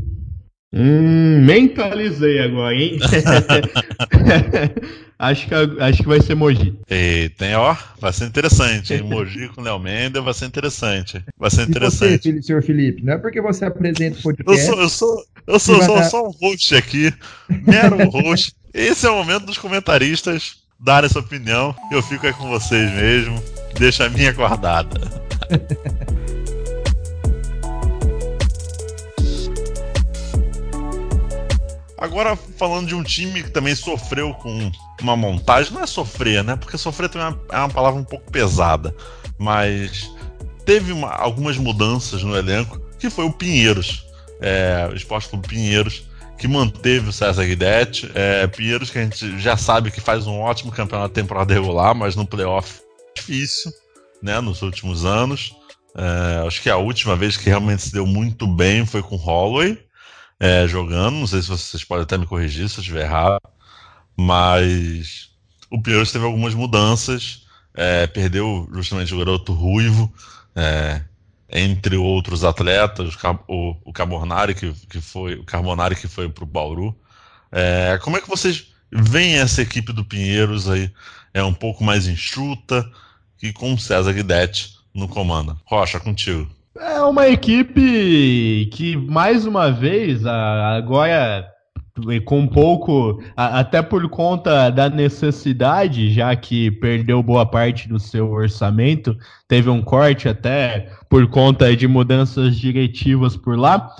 [0.72, 2.98] Hum, mentalizei agora, hein?
[5.18, 6.78] acho, que, acho que vai ser Mogi.
[6.88, 9.02] Eita, hein, ó, vai ser interessante, hein?
[9.02, 11.22] Mogi com Léo Mendes vai ser interessante.
[11.38, 12.28] Vai ser interessante.
[12.28, 14.68] E você, senhor Felipe, não é porque você apresenta o podcast.
[14.68, 17.12] Eu sou, eu sou, eu sou, sou só um host aqui,
[17.48, 18.54] mero host.
[18.72, 21.74] Esse é o momento dos comentaristas darem sua opinião.
[21.90, 23.42] Eu fico aí com vocês mesmo.
[23.78, 25.00] Deixa a minha guardada.
[31.98, 34.70] Agora, falando de um time que também sofreu com
[35.02, 36.56] uma montagem, não é sofrer, né?
[36.56, 38.94] Porque sofrer também é uma é palavra um pouco pesada,
[39.38, 40.10] mas
[40.64, 44.06] teve uma, algumas mudanças no elenco, que foi o Pinheiros,
[44.40, 46.04] é, o Esporte Clube Pinheiros,
[46.38, 48.10] que manteve o César Guidetti.
[48.14, 52.14] É, Pinheiros, que a gente já sabe que faz um ótimo campeonato temporada regular, mas
[52.14, 52.80] no playoff
[53.14, 53.72] difícil,
[54.22, 54.40] né?
[54.40, 55.54] Nos últimos anos.
[55.96, 59.78] É, acho que a última vez que realmente se deu muito bem foi com Holloway
[60.38, 61.16] é, jogando.
[61.16, 63.40] Não sei se vocês podem até me corrigir se eu estiver errado.
[64.16, 65.30] Mas
[65.70, 67.44] o Pinheiros teve algumas mudanças.
[67.74, 70.10] É, perdeu justamente o garoto Ruivo,
[70.54, 71.02] é,
[71.50, 73.14] entre outros atletas,
[73.46, 76.96] o, o Carbonari que, que foi o Carbonari que foi para o Bauru.
[77.52, 80.90] É, como é que vocês veem essa equipe do Pinheiros aí?
[81.34, 82.90] É um pouco mais enxuta
[83.42, 85.60] e com César Guidetti no comando.
[85.66, 86.48] Rocha, contigo.
[86.78, 91.46] É uma equipe que, mais uma vez, agora
[92.24, 99.16] com pouco, até por conta da necessidade, já que perdeu boa parte do seu orçamento,
[99.48, 103.90] teve um corte até por conta de mudanças diretivas por lá,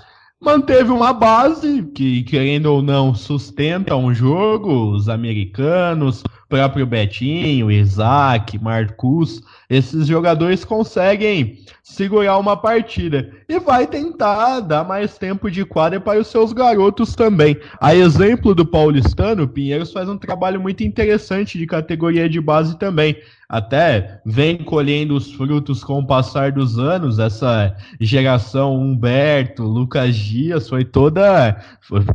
[0.41, 8.59] manteve uma base que, querendo ou não, sustenta um jogo, os americanos, próprio Betinho, Isaac,
[8.63, 16.01] Marcus, esses jogadores conseguem segurar uma partida e vai tentar dar mais tempo de quadra
[16.01, 17.57] para os seus garotos também.
[17.81, 22.77] A exemplo do paulistano, o Pinheiros faz um trabalho muito interessante de categoria de base
[22.77, 23.17] também.
[23.49, 27.21] Até vem colhendo os frutos com o passar dos anos.
[27.21, 31.57] Essa geração Humberto, Lucas Dias foi toda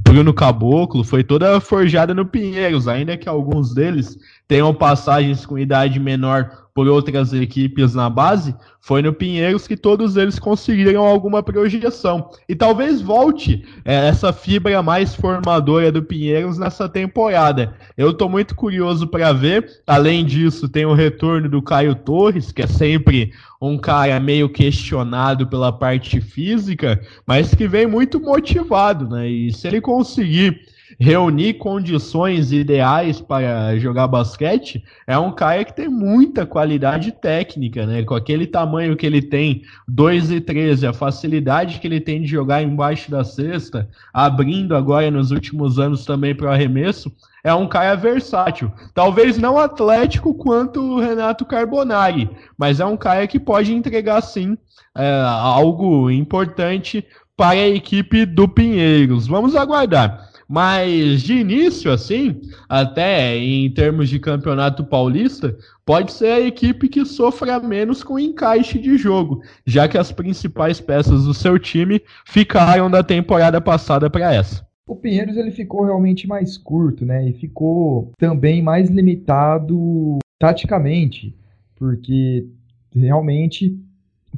[0.03, 4.19] Bruno Caboclo, foi toda forjada no Pinheiros, ainda que alguns deles
[4.51, 10.17] tenham passagens com idade menor por outras equipes na base, foi no Pinheiros que todos
[10.17, 12.29] eles conseguiram alguma projeção.
[12.49, 17.73] E talvez volte é, essa fibra mais formadora do Pinheiros nessa temporada.
[17.95, 19.81] Eu estou muito curioso para ver.
[19.87, 25.47] Além disso, tem o retorno do Caio Torres, que é sempre um cara meio questionado
[25.47, 29.29] pela parte física, mas que vem muito motivado, né?
[29.29, 30.59] E se ele conseguir
[30.99, 38.03] reunir condições ideais para jogar basquete, é um cara que tem muita qualidade técnica, né?
[38.03, 42.27] Com aquele tamanho que ele tem, 2 e 13, a facilidade que ele tem de
[42.27, 47.11] jogar embaixo da cesta, abrindo agora nos últimos anos também para o arremesso,
[47.43, 48.71] é um cara versátil.
[48.93, 54.57] Talvez não atlético quanto o Renato Carbonari, mas é um cara que pode entregar sim
[54.95, 59.27] é, algo importante para a equipe do Pinheiros.
[59.27, 60.30] Vamos aguardar.
[60.51, 67.05] Mas de início, assim, até em termos de campeonato paulista, pode ser a equipe que
[67.05, 72.91] sofra menos com encaixe de jogo, já que as principais peças do seu time ficaram
[72.91, 74.67] da temporada passada para essa.
[74.85, 77.29] O Pinheiros ele ficou realmente mais curto, né?
[77.29, 81.33] E ficou também mais limitado taticamente,
[81.77, 82.45] porque
[82.93, 83.79] realmente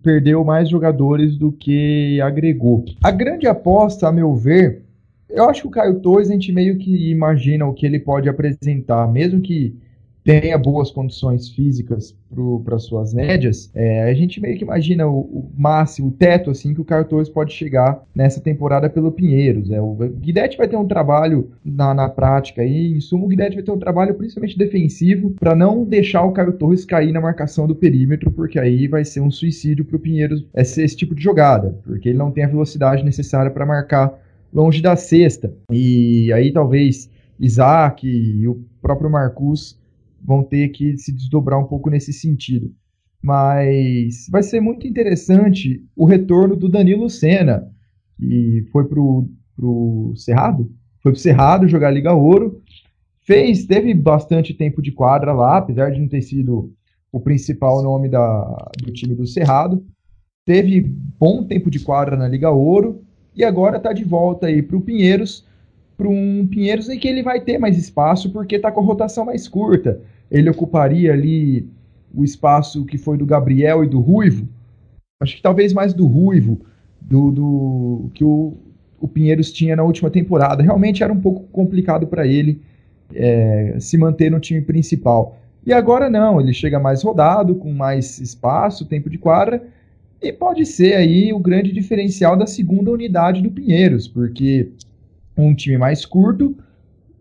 [0.04, 2.86] perdeu mais jogadores do que agregou.
[3.04, 4.83] A grande aposta, a meu ver,
[5.34, 8.30] eu acho que o Caio Torres a gente meio que imagina o que ele pode
[8.30, 9.76] apresentar, mesmo que
[10.24, 12.15] tenha boas condições físicas
[12.63, 16.74] para suas médias, é, a gente meio que imagina o, o, máximo, o teto assim
[16.74, 19.69] que o Caio Torres pode chegar nessa temporada pelo Pinheiros.
[19.69, 23.56] É, o Guidetti vai ter um trabalho na, na prática aí, em suma o Guidetti
[23.56, 27.67] vai ter um trabalho principalmente defensivo para não deixar o Caio Torres cair na marcação
[27.67, 31.22] do perímetro, porque aí vai ser um suicídio para o Pinheiros esse, esse tipo de
[31.22, 34.17] jogada, porque ele não tem a velocidade necessária para marcar
[34.54, 35.54] longe da cesta.
[35.72, 39.80] E aí talvez Isaac e o próprio Marcus
[40.24, 42.72] vão ter que se desdobrar um pouco nesse sentido.
[43.22, 47.70] Mas vai ser muito interessante o retorno do Danilo Senna,
[48.18, 52.62] que foi pro, pro Cerrado, foi pro Cerrado jogar Liga Ouro,
[53.26, 56.74] fez, teve bastante tempo de quadra lá, apesar de não ter sido
[57.12, 59.86] o principal nome da, do time do Cerrado,
[60.46, 63.04] teve bom tempo de quadra na Liga Ouro,
[63.36, 65.46] e agora está de volta aí para o Pinheiros,
[65.98, 69.26] para um Pinheiros em que ele vai ter mais espaço porque está com a rotação
[69.26, 70.00] mais curta.
[70.30, 71.67] Ele ocuparia ali
[72.13, 74.48] o espaço que foi do Gabriel e do Ruivo.
[75.22, 76.60] Acho que talvez mais do Ruivo,
[77.00, 78.58] do, do que o,
[79.00, 80.62] o Pinheiros tinha na última temporada.
[80.62, 82.62] Realmente era um pouco complicado para ele
[83.13, 85.38] é, se manter no time principal.
[85.65, 89.63] E agora não, ele chega mais rodado, com mais espaço, tempo de quadra,
[90.24, 94.70] e pode ser aí o grande diferencial da segunda unidade do Pinheiros, porque
[95.38, 96.56] um time mais curto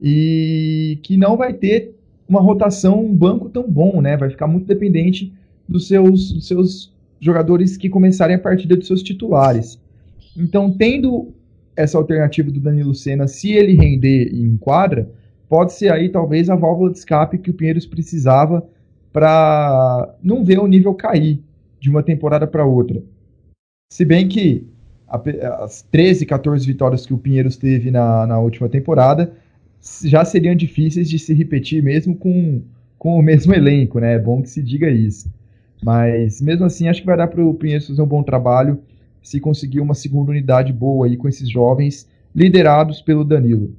[0.01, 1.97] e que não vai ter
[2.29, 4.17] uma rotação, um banco tão bom, né?
[4.17, 5.33] Vai ficar muito dependente
[5.69, 9.81] dos seus, dos seus jogadores que começarem a partida dos seus titulares.
[10.37, 11.33] Então, tendo
[11.77, 15.11] essa alternativa do Danilo Senna, se ele render em quadra,
[15.49, 18.67] pode ser aí talvez a válvula de escape que o Pinheiros precisava
[19.13, 21.43] para não ver o nível cair
[21.83, 23.03] de uma temporada para outra.
[23.93, 24.65] Se bem que
[25.09, 29.35] as 13, 14 vitórias que o Pinheiros teve na, na última temporada
[30.05, 32.63] já seriam difíceis de se repetir mesmo com,
[32.97, 34.15] com o mesmo elenco, né?
[34.15, 35.29] É bom que se diga isso.
[35.83, 38.81] Mas mesmo assim, acho que vai dar para o Pinheiros fazer um bom trabalho
[39.21, 43.77] se conseguir uma segunda unidade boa aí com esses jovens liderados pelo Danilo.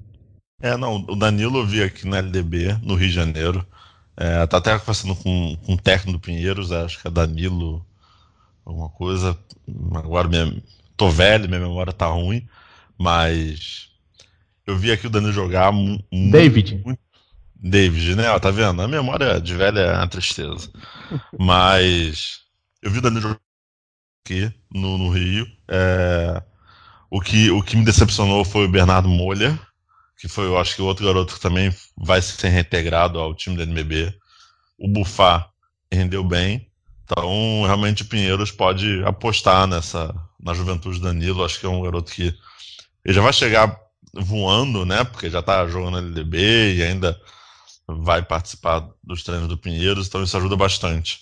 [0.62, 3.66] É, não, o Danilo eu vi aqui na LDB, no Rio de Janeiro.
[4.18, 7.84] É, tá até conversando com, com o técnico do Pinheiros, acho que é Danilo
[8.66, 9.38] alguma coisa.
[9.96, 10.62] Agora minha,
[10.98, 12.48] tô velho, minha memória tá ruim,
[12.98, 13.90] mas
[14.66, 16.82] eu vi aqui o Danilo jogar muito, David.
[16.86, 17.00] Muito,
[17.56, 18.30] David, né?
[18.30, 18.82] Ó, tá vendo?
[18.82, 20.70] A memória de velho é uma tristeza.
[21.40, 22.42] mas
[22.82, 23.42] eu vi o Danilo jogar
[24.26, 25.46] aqui no, no Rio.
[25.70, 26.42] É,
[27.10, 29.60] o, que, o que me decepcionou foi o Bernardo Molha,
[30.18, 33.64] que foi, eu acho que outro garoto que também vai ser reintegrado ao time da
[33.64, 34.14] NBB.
[34.78, 35.50] O Bufá
[35.92, 36.70] rendeu bem.
[37.04, 40.14] Então, realmente, Pinheiros pode apostar nessa
[40.44, 41.44] na juventude do Danilo.
[41.44, 42.34] Acho que é um garoto que
[43.04, 43.80] ele já vai chegar
[44.14, 45.04] voando, né?
[45.04, 47.20] Porque já está jogando LDB e ainda
[47.88, 51.22] vai participar dos treinos do Pinheiros, então isso ajuda bastante.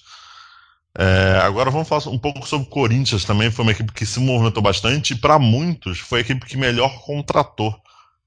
[0.98, 3.50] É, agora vamos falar um pouco sobre o Corinthians também.
[3.50, 7.02] Foi uma equipe que se movimentou bastante e, para muitos, foi a equipe que melhor
[7.02, 7.76] contratou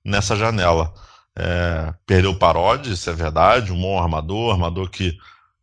[0.04, 0.92] nessa janela.
[1.36, 5.18] É, perdeu o Parodi, isso é verdade, um bom armador, armador que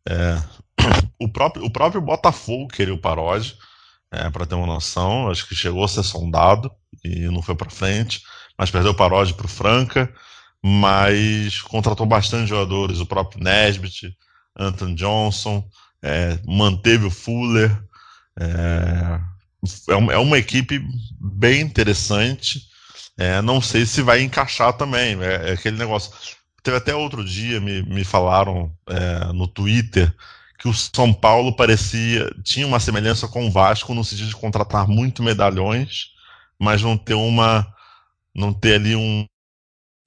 [0.08, 0.42] é,
[1.18, 3.54] o próprio, o próprio Botafogo queria o Paródia,
[4.12, 5.30] é, para ter uma noção.
[5.30, 6.70] Acho que chegou a ser sondado
[7.02, 8.22] e não foi para frente,
[8.58, 10.12] mas perdeu o Paródia para o Franca.
[10.64, 14.16] Mas contratou bastante jogadores, o próprio Nesbitt,
[14.56, 15.68] Anthony Johnson.
[16.02, 17.70] é, manteve o Fuller.
[18.38, 19.20] É,
[19.88, 20.80] é, é uma equipe
[21.20, 22.62] bem interessante.
[23.18, 25.20] É, não sei se vai encaixar também.
[25.22, 26.12] É, é, aquele negócio.
[26.62, 30.14] Teve até outro dia, me, me falaram é, no Twitter
[30.62, 32.30] que o São Paulo parecia.
[32.44, 36.12] tinha uma semelhança com o Vasco no sentido de contratar muito medalhões,
[36.56, 37.66] mas não ter uma.
[38.32, 39.26] não ter ali um,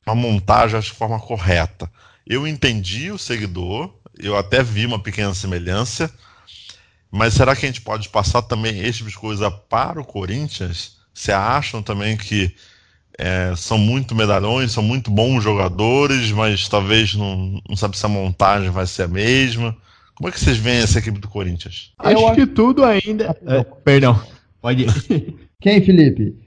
[0.08, 1.92] uma montagem de forma correta.
[2.26, 6.10] Eu entendi o seguidor, eu até vi uma pequena semelhança,
[7.12, 10.96] mas será que a gente pode passar também esse tipo de coisa para o Corinthians?
[11.14, 12.56] Você acham também que
[13.20, 18.10] é, são muito medalhões, são muito bons jogadores, mas talvez não, não sabe se a
[18.10, 19.76] montagem vai ser a mesma?
[20.16, 21.92] Como é que vocês veem essa equipe do Corinthians?
[22.00, 23.36] Acho, acho que tudo ainda.
[23.46, 24.20] É, perdão,
[24.62, 25.36] pode ir.
[25.60, 26.46] Quem, Felipe?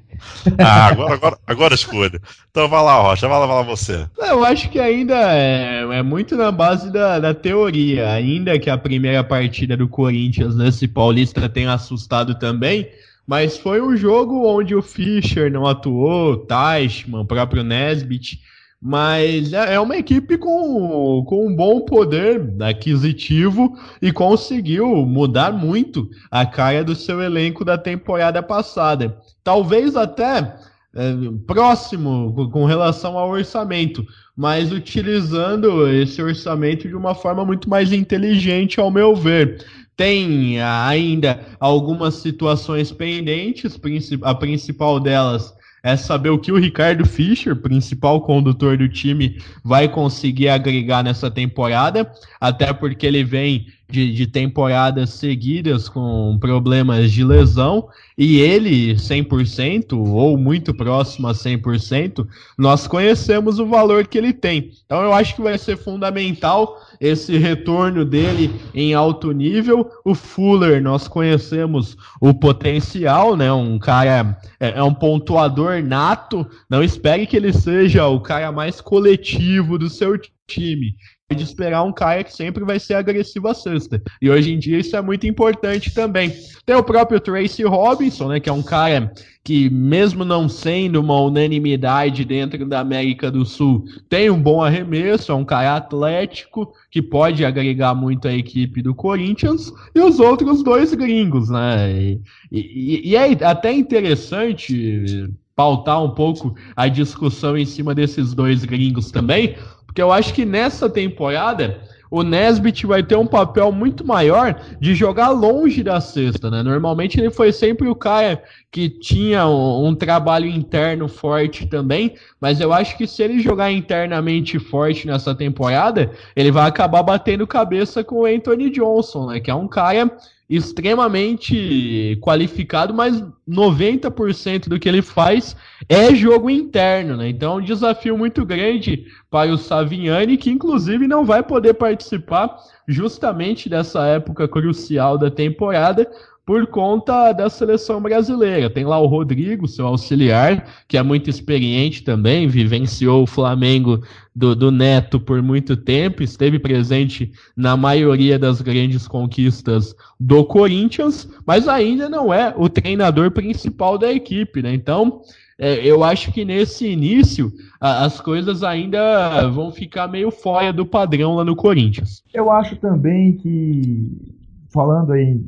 [0.59, 2.21] Ah, agora, agora, agora escolha.
[2.51, 4.07] Então vai lá, Rocha, vai lá, vai lá você.
[4.19, 8.11] Eu acho que ainda é, é muito na base da, da, teoria.
[8.11, 12.89] Ainda que a primeira partida do Corinthians nesse Paulista tenha assustado também,
[13.27, 18.41] mas foi um jogo onde o Fischer não atuou, o Teichmann, o próprio Nesbitt.
[18.81, 26.09] Mas é, é uma equipe com, com um bom poder aquisitivo e conseguiu mudar muito
[26.31, 29.19] a cara do seu elenco da temporada passada.
[29.43, 30.57] Talvez até
[30.95, 31.13] é,
[31.47, 34.07] próximo com relação ao orçamento,
[34.37, 39.65] mas utilizando esse orçamento de uma forma muito mais inteligente, ao meu ver.
[39.97, 43.77] Tem ainda algumas situações pendentes,
[44.23, 45.58] a principal delas
[45.89, 51.31] é saber o que o Ricardo Fischer, principal condutor do time, vai conseguir agregar nessa
[51.31, 58.95] temporada, até porque ele vem de, de, temporadas seguidas com problemas de lesão e ele
[58.95, 62.27] 100% ou muito próximo a 100%,
[62.59, 64.73] nós conhecemos o valor que ele tem.
[64.85, 69.91] Então eu acho que vai ser fundamental esse retorno dele em alto nível.
[70.05, 73.51] O Fuller, nós conhecemos o potencial, né?
[73.53, 76.47] Um cara é, é um pontuador nato.
[76.69, 80.95] Não espere que ele seja o cara mais coletivo do seu time
[81.37, 84.01] de esperar um cara que sempre vai ser agressivo à sexta.
[84.21, 86.33] E hoje em dia isso é muito importante também.
[86.65, 89.13] Tem o próprio Tracy Robinson, né, que é um cara
[89.45, 95.31] que, mesmo não sendo uma unanimidade dentro da América do Sul, tem um bom arremesso,
[95.31, 100.63] é um cara atlético, que pode agregar muito à equipe do Corinthians, e os outros
[100.63, 101.93] dois gringos, né?
[101.93, 102.21] E,
[102.51, 109.11] e, e é até interessante pautar um pouco a discussão em cima desses dois gringos
[109.11, 109.57] também,
[109.99, 114.95] porque eu acho que nessa temporada o Nesbitt vai ter um papel muito maior de
[114.95, 116.63] jogar longe da cesta, né?
[116.63, 118.41] Normalmente ele foi sempre o cara
[118.71, 123.73] que tinha um, um, trabalho interno forte também, mas eu acho que se ele jogar
[123.73, 129.41] internamente forte nessa temporada, ele vai acabar batendo cabeça com o Anthony Johnson, né?
[129.41, 130.17] Que é um cara
[130.49, 135.57] extremamente qualificado, mas 90% do que ele faz
[135.89, 137.29] é jogo interno, né?
[137.29, 142.57] Então é um desafio muito grande para o Savignani, que inclusive não vai poder participar
[142.87, 146.07] justamente dessa época crucial da temporada,
[146.49, 148.71] por conta da seleção brasileira.
[148.71, 154.03] Tem lá o Rodrigo, seu auxiliar, que é muito experiente também, vivenciou o Flamengo
[154.35, 161.29] do, do, Neto por muito tempo, esteve presente na maioria das grandes conquistas do Corinthians,
[161.47, 164.73] mas ainda não é o treinador principal da equipe, né?
[164.73, 165.21] Então.
[165.59, 170.87] É, eu acho que nesse início a, as coisas ainda vão ficar meio fora do
[170.87, 172.23] padrão lá no Corinthians.
[172.33, 174.35] Eu acho também que,
[174.73, 175.41] falando aí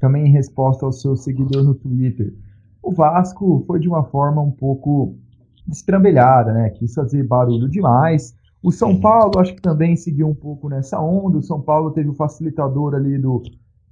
[0.00, 2.34] também em resposta ao seu seguidor no Twitter.
[2.82, 5.16] O Vasco foi de uma forma um pouco
[5.66, 6.70] destrambelhada, né?
[6.70, 8.36] Quis fazer barulho demais.
[8.62, 11.38] O São Paulo, acho que também seguiu um pouco nessa onda.
[11.38, 13.42] O São Paulo teve o facilitador ali do,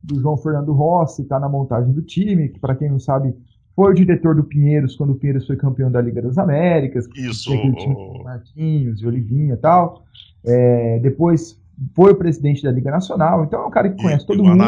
[0.02, 3.34] do João Fernando Rossi, está na montagem do time, que para quem não sabe,
[3.74, 7.06] foi o diretor do Pinheiros quando o Pinheiros foi campeão da Liga das Américas.
[7.16, 7.50] Isso.
[7.50, 10.04] Com Marquinhos e Olivinha e tal.
[10.44, 11.58] É, depois
[11.94, 13.44] foi o presidente da Liga Nacional.
[13.44, 14.62] Então é um cara que conhece e, todo mundo.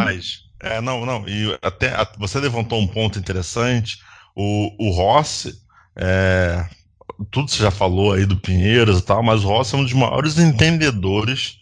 [0.61, 1.29] É, não, não.
[1.29, 3.99] E até você levantou um ponto interessante.
[4.35, 5.55] O, o Rossi,
[5.97, 6.65] é,
[7.31, 9.93] tudo você já falou aí do Pinheiros e tal, mas o Rossi é um dos
[9.93, 11.59] maiores entendedores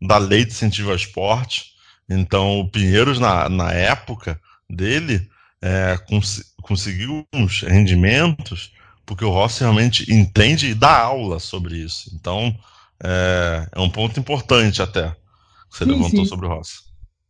[0.00, 1.76] da lei de incentivo ao esporte.
[2.08, 4.40] Então, o Pinheiros, na, na época
[4.70, 5.28] dele,
[5.62, 8.74] é, cons conseguiu uns rendimentos
[9.06, 12.10] porque o Rossi realmente entende e dá aula sobre isso.
[12.18, 12.52] Então,
[13.02, 16.26] é, é um ponto importante até que você sim, levantou sim.
[16.26, 16.80] sobre o Rossi.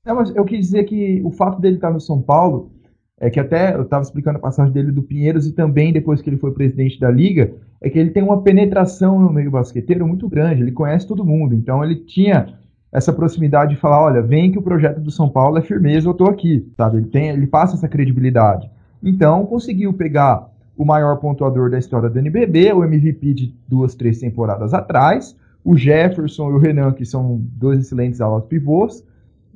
[0.04, 2.72] Não, mas eu quis dizer que o fato dele estar no São Paulo,
[3.20, 6.30] é que até eu estava explicando a passagem dele do Pinheiros e também depois que
[6.30, 10.28] ele foi presidente da Liga, é que ele tem uma penetração no meio basqueteiro muito
[10.28, 11.54] grande, ele conhece todo mundo.
[11.54, 12.58] Então ele tinha
[12.92, 16.14] essa proximidade de falar, olha, vem que o projeto do São Paulo é firmeza, eu
[16.14, 16.98] tô aqui, sabe?
[16.98, 18.70] Ele tem, ele passa essa credibilidade.
[19.06, 24.18] Então, conseguiu pegar o maior pontuador da história do NBB, o MVP de duas, três
[24.18, 29.06] temporadas atrás, o Jefferson e o Renan, que são dois excelentes alas pivôs,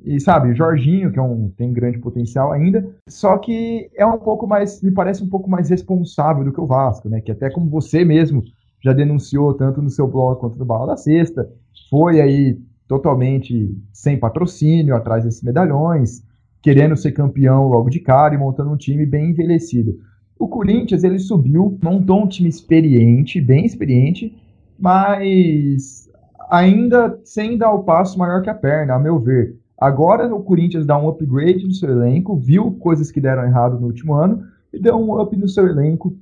[0.05, 4.17] e sabe, o Jorginho, que é um, tem grande potencial ainda, só que é um
[4.17, 7.19] pouco mais, me parece um pouco mais responsável do que o Vasco, né?
[7.19, 8.41] Que até como você mesmo
[8.81, 11.47] já denunciou tanto no seu blog quanto no Bala da Sexta,
[11.89, 16.23] foi aí totalmente sem patrocínio, atrás desses medalhões,
[16.61, 19.99] querendo ser campeão logo de cara e montando um time bem envelhecido.
[20.37, 24.35] O Corinthians, ele subiu, montou um time experiente, bem experiente,
[24.79, 26.09] mas
[26.49, 29.55] ainda sem dar o passo maior que a perna, a meu ver.
[29.79, 33.87] Agora o Corinthians dá um upgrade no seu elenco, viu coisas que deram errado no
[33.87, 36.15] último ano e deu um up no seu elenco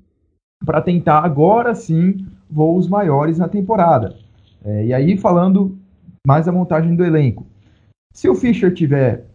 [0.65, 4.15] para tentar agora sim voos maiores na temporada.
[4.63, 5.77] É, e aí falando
[6.25, 7.45] mais a montagem do elenco.
[8.13, 9.28] Se o Fischer tiver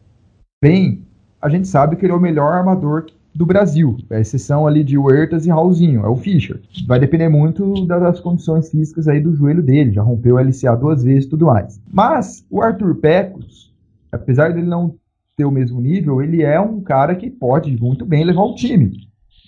[0.65, 1.03] bem,
[1.43, 3.05] a gente sabe que ele é o melhor armador
[3.35, 6.59] do Brasil, a exceção ali de Huertas e Raulzinho, é o Fischer.
[6.87, 11.05] Vai depender muito das condições físicas aí do joelho dele, já rompeu o LCA duas
[11.05, 11.79] vezes e tudo mais.
[11.93, 13.75] Mas o Arthur Pecos,
[14.11, 14.95] apesar dele não
[15.37, 18.91] ter o mesmo nível, ele é um cara que pode muito bem levar o time,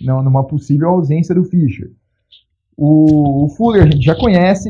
[0.02, 1.90] não, numa possível ausência do Fischer.
[2.76, 4.68] O, o Fuller a gente já conhece,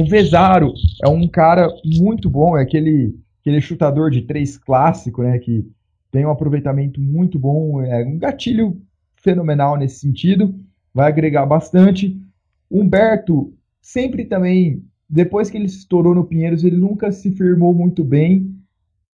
[0.00, 0.72] o Vesaro
[1.04, 3.14] é um cara muito bom, é aquele,
[3.48, 5.66] aquele chutador de três clássico, né, que
[6.10, 8.80] tem um aproveitamento muito bom, é um gatilho
[9.16, 10.54] fenomenal nesse sentido,
[10.92, 12.20] vai agregar bastante.
[12.70, 18.54] Humberto sempre também, depois que ele estourou no Pinheiros, ele nunca se firmou muito bem,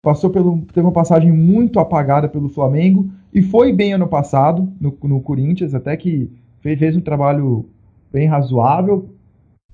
[0.01, 4.97] passou pelo, teve uma passagem muito apagada pelo Flamengo e foi bem ano passado no,
[5.03, 6.29] no Corinthians, até que
[6.59, 7.69] fez, fez um trabalho
[8.11, 9.09] bem razoável,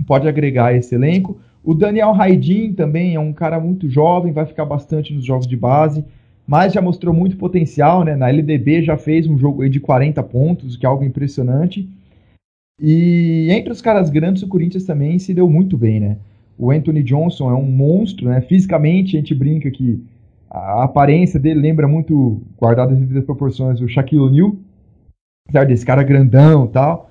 [0.06, 1.40] pode agregar esse elenco.
[1.64, 5.56] O Daniel Raidin também é um cara muito jovem, vai ficar bastante nos jogos de
[5.56, 6.04] base,
[6.48, 8.16] mas já mostrou muito potencial, né?
[8.16, 11.88] Na LDB já fez um jogo de 40 pontos, que é algo impressionante.
[12.82, 16.18] E entre os caras grandes, o Corinthians também se deu muito bem, né?
[16.58, 18.42] O Anthony Johnson é um monstro, né?
[18.42, 20.04] Fisicamente, a gente brinca que
[20.50, 24.56] a aparência dele lembra muito, guardado as devidas proporções, o Shaquille O'Neal,
[25.48, 27.11] apesar desse cara grandão e tal.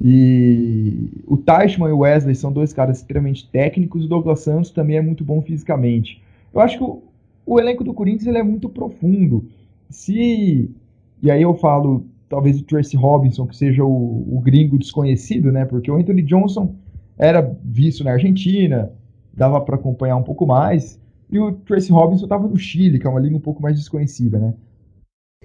[0.00, 4.96] E o Teichmann e o Wesley são dois caras extremamente técnicos, o Douglas Santos também
[4.96, 6.22] é muito bom fisicamente.
[6.52, 7.02] Eu acho que o,
[7.46, 9.48] o elenco do Corinthians ele é muito profundo.
[9.88, 10.70] Se.
[11.22, 15.64] E aí eu falo, talvez o Tracy Robinson, que seja o, o gringo desconhecido, né?
[15.64, 16.74] Porque o Anthony Johnson
[17.18, 18.92] era visto na Argentina,
[19.32, 21.00] dava para acompanhar um pouco mais.
[21.30, 24.38] E o Tracy Robinson estava no Chile, que é uma liga um pouco mais desconhecida,
[24.38, 24.54] né?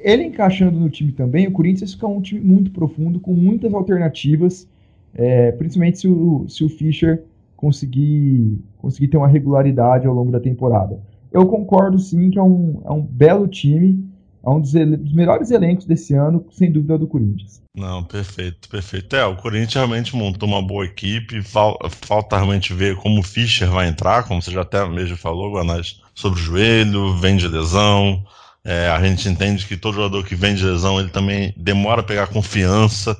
[0.03, 4.67] Ele encaixando no time também, o Corinthians fica um time muito profundo, com muitas alternativas,
[5.13, 7.23] é, principalmente se o, se o Fischer
[7.55, 10.99] conseguir, conseguir ter uma regularidade ao longo da temporada.
[11.31, 14.03] Eu concordo sim que é um, é um belo time,
[14.43, 17.61] é um dos, dos, melhores elencos desse ano, sem dúvida, do Corinthians.
[17.77, 19.15] Não, perfeito, perfeito.
[19.15, 23.69] É, o Corinthians realmente montou uma boa equipe, fal, falta realmente ver como o Fischer
[23.69, 28.23] vai entrar, como você já até mesmo falou, Guanás, sobre o joelho, vem de lesão,
[28.63, 32.03] é, a gente entende que todo jogador que vem de lesão ele também demora a
[32.03, 33.19] pegar confiança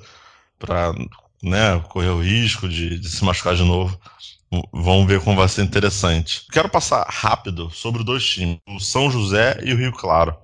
[0.59, 0.93] para
[1.41, 3.99] né, correr o risco de, de, se machucar de novo.
[4.71, 6.45] Vamos ver como vai ser interessante.
[6.51, 10.35] Quero passar rápido sobre dois times, o São José e o Rio Claro.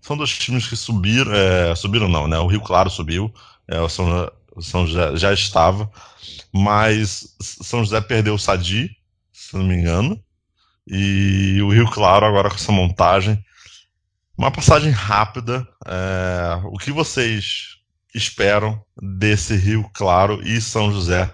[0.00, 2.38] São dois times que subiram, é, subiram não, né?
[2.38, 3.32] O Rio Claro subiu,
[3.68, 5.90] é, o, São, o São José já estava,
[6.52, 8.96] mas São José perdeu o Sadi,
[9.32, 10.18] se não me engano,
[10.86, 13.44] e o Rio Claro agora com essa montagem
[14.36, 15.66] uma passagem rápida.
[15.86, 17.76] É, o que vocês
[18.14, 21.30] esperam desse Rio Claro e São José?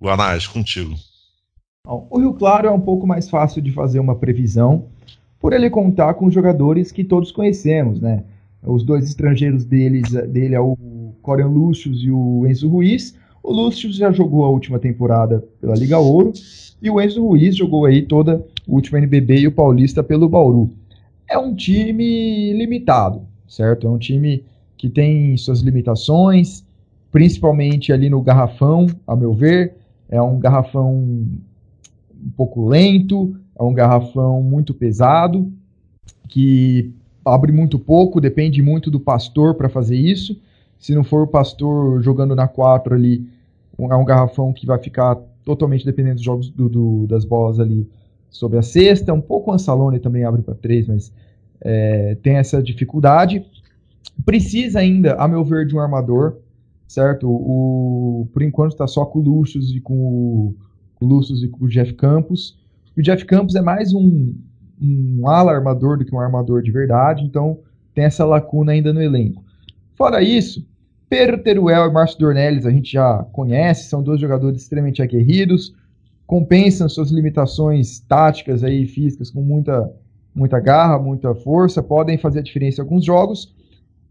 [0.00, 0.94] Guanás, contigo.
[1.84, 4.86] O Rio Claro é um pouco mais fácil de fazer uma previsão,
[5.40, 8.24] por ele contar com jogadores que todos conhecemos, né?
[8.62, 10.76] Os dois estrangeiros deles, dele é o
[11.22, 13.16] Corian Lúcius e o Enzo Ruiz.
[13.42, 16.32] O Lúcio já jogou a última temporada pela Liga Ouro
[16.82, 20.70] e o Enzo Ruiz jogou aí toda o última NBB e o Paulista pelo Bauru
[21.28, 23.86] é um time limitado, certo?
[23.86, 24.44] É um time
[24.76, 26.64] que tem suas limitações,
[27.10, 29.74] principalmente ali no garrafão, a meu ver.
[30.08, 35.52] É um garrafão um pouco lento, é um garrafão muito pesado,
[36.28, 36.92] que
[37.24, 40.40] abre muito pouco, depende muito do pastor para fazer isso.
[40.78, 43.28] Se não for o pastor jogando na 4 ali,
[43.78, 47.88] é um garrafão que vai ficar totalmente dependendo dos jogos do, do, das bolas ali
[48.30, 49.12] sobre a sexta.
[49.12, 51.12] Um pouco o Ansalone também abre para três, mas
[51.60, 53.44] é, tem essa dificuldade.
[54.24, 56.38] Precisa ainda, a meu ver, de um armador,
[56.86, 57.28] certo?
[57.28, 60.54] O, por enquanto está só com o Lucius e com o,
[61.00, 62.58] e com o Jeff Campos.
[62.96, 64.34] O Jeff Campos é mais um,
[64.80, 67.58] um ala armador do que um armador de verdade, então
[67.94, 69.44] tem essa lacuna ainda no elenco.
[69.94, 70.66] Fora isso,
[71.08, 75.74] Pedro Teruel e Márcio Dornelles a gente já conhece, são dois jogadores extremamente aguerridos,
[76.28, 79.90] compensam suas limitações táticas aí físicas com muita
[80.34, 83.52] muita garra, muita força, podem fazer a diferença em alguns jogos.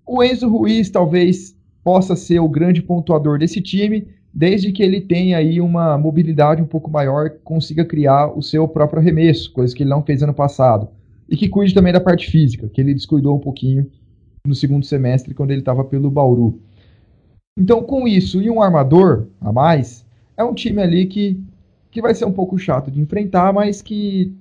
[0.05, 5.38] O Enzo Ruiz talvez possa ser o grande pontuador desse time, desde que ele tenha
[5.38, 9.89] aí uma mobilidade um pouco maior, consiga criar o seu próprio arremesso, coisa que ele
[9.89, 10.89] não fez ano passado.
[11.30, 13.89] E que cuide também da parte física, que ele descuidou um pouquinho
[14.45, 16.59] no segundo semestre quando ele estava pelo Bauru.
[17.57, 20.05] Então, com isso e um armador a mais,
[20.36, 21.41] é um time ali que,
[21.97, 24.31] que vai ser um pouco chato de enfrentar, mas que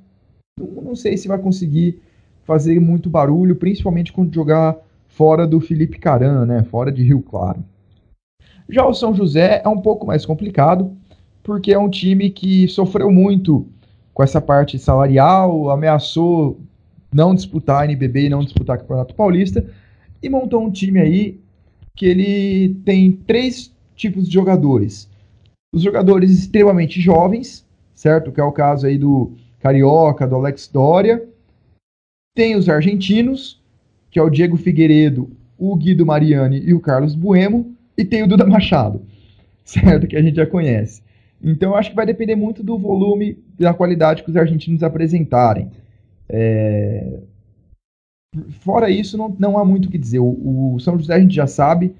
[0.60, 1.98] não sei se vai conseguir
[2.44, 4.76] fazer muito barulho, principalmente quando jogar
[5.08, 6.62] fora do Felipe Caran, né?
[6.64, 7.64] Fora de Rio Claro.
[8.68, 10.94] Já o São José é um pouco mais complicado,
[11.42, 13.66] porque é um time que sofreu muito
[14.12, 16.60] com essa parte salarial, ameaçou
[17.10, 19.66] não disputar a NBB e não disputar o Campeonato Paulista,
[20.22, 21.40] e montou um time aí
[21.94, 25.08] que ele tem três tipos de jogadores.
[25.76, 27.62] Os jogadores extremamente jovens,
[27.94, 28.32] certo?
[28.32, 31.22] Que é o caso aí do Carioca, do Alex Doria.
[32.34, 33.62] Tem os argentinos,
[34.10, 38.26] que é o Diego Figueiredo, o Guido Mariani e o Carlos Buemo, e tem o
[38.26, 39.02] Duda Machado,
[39.66, 40.06] certo?
[40.06, 41.02] Que a gente já conhece.
[41.44, 44.82] Então eu acho que vai depender muito do volume e da qualidade que os argentinos
[44.82, 45.70] apresentarem.
[46.26, 47.20] É...
[48.60, 50.20] Fora isso, não, não há muito o que dizer.
[50.20, 51.94] O, o, São José a gente já sabe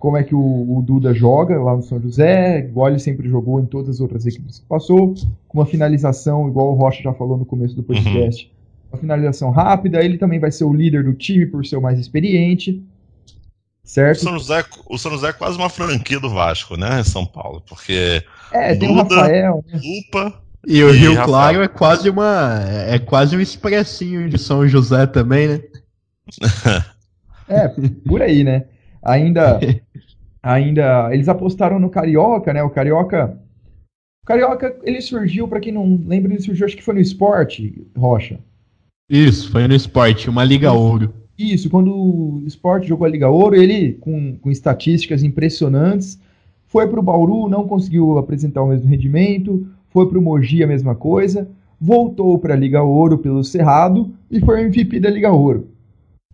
[0.00, 3.60] como é que o, o, Duda joga lá no São José, igual ele sempre jogou
[3.60, 5.14] em todas as outras equipes que passou,
[5.46, 8.60] com uma finalização, igual o Rocha já falou no começo do podcast, uhum
[8.92, 10.04] uma finalização rápida.
[10.04, 12.82] Ele também vai ser o líder do time por ser o mais experiente.
[13.84, 14.18] Certo?
[14.18, 17.00] O São José, o São José é quase uma franquia do Vasco, né?
[17.00, 17.62] Em São Paulo.
[17.68, 18.22] Porque.
[18.52, 19.64] É, tem Duda, o Rafael.
[19.66, 19.80] Né?
[19.82, 20.42] Lupa.
[20.66, 21.26] E o Rio Rafael.
[21.26, 22.60] Claro é quase uma.
[22.86, 25.60] É quase um expressinho de São José também, né?
[27.48, 27.68] é,
[28.06, 28.66] por aí, né?
[29.02, 29.58] Ainda.
[30.42, 31.12] ainda.
[31.12, 32.62] Eles apostaram no Carioca, né?
[32.62, 33.38] O Carioca.
[34.22, 37.86] O Carioca, ele surgiu, para quem não lembra, ele surgiu, acho que foi no esporte,
[37.96, 38.38] Rocha.
[39.08, 41.12] Isso, foi no esporte, uma Liga Ouro.
[41.36, 46.20] Isso, quando o esporte jogou a Liga Ouro, ele, com, com estatísticas impressionantes,
[46.66, 50.66] foi para o Bauru, não conseguiu apresentar o mesmo rendimento, foi para o Mogi a
[50.66, 51.48] mesma coisa,
[51.80, 55.69] voltou para a Liga Ouro pelo Cerrado e foi MVP da Liga Ouro.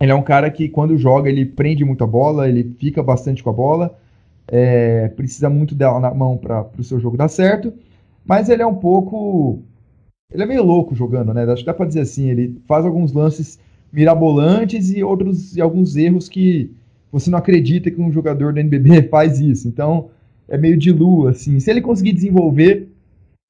[0.00, 3.42] Ele é um cara que, quando joga, ele prende muito a bola, ele fica bastante
[3.42, 3.98] com a bola,
[4.46, 7.72] é, precisa muito dela na mão para o seu jogo dar certo,
[8.24, 9.62] mas ele é um pouco
[10.32, 11.44] ele é meio louco jogando, né?
[11.44, 13.58] Acho que dá pra dizer assim, ele faz alguns lances
[13.92, 16.70] mirabolantes e outros e alguns erros que
[17.12, 19.68] você não acredita que um jogador do NBB faz isso.
[19.68, 20.10] Então,
[20.48, 21.58] é meio de lua, assim.
[21.60, 22.88] Se ele conseguir desenvolver,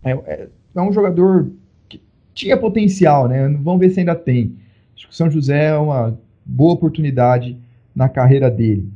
[0.04, 1.50] é, é, é um jogador
[1.88, 2.00] que
[2.34, 3.48] tinha potencial, né?
[3.48, 4.54] Vamos ver se ainda tem.
[4.94, 7.58] Acho que o São José é uma boa oportunidade
[7.94, 8.88] na carreira dele.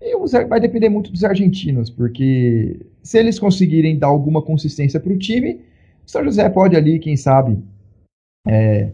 [0.00, 0.14] E
[0.46, 5.60] vai depender muito dos argentinos, porque se eles conseguirem dar alguma consistência para o time,
[6.04, 7.58] são José pode ali, quem sabe,
[8.46, 8.90] é,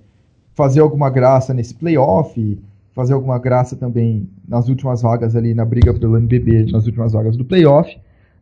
[0.54, 2.58] fazer alguma graça nesse playoff,
[2.92, 7.36] fazer alguma graça também nas últimas vagas ali na briga pelo NBB, nas últimas vagas
[7.36, 7.96] do playoff.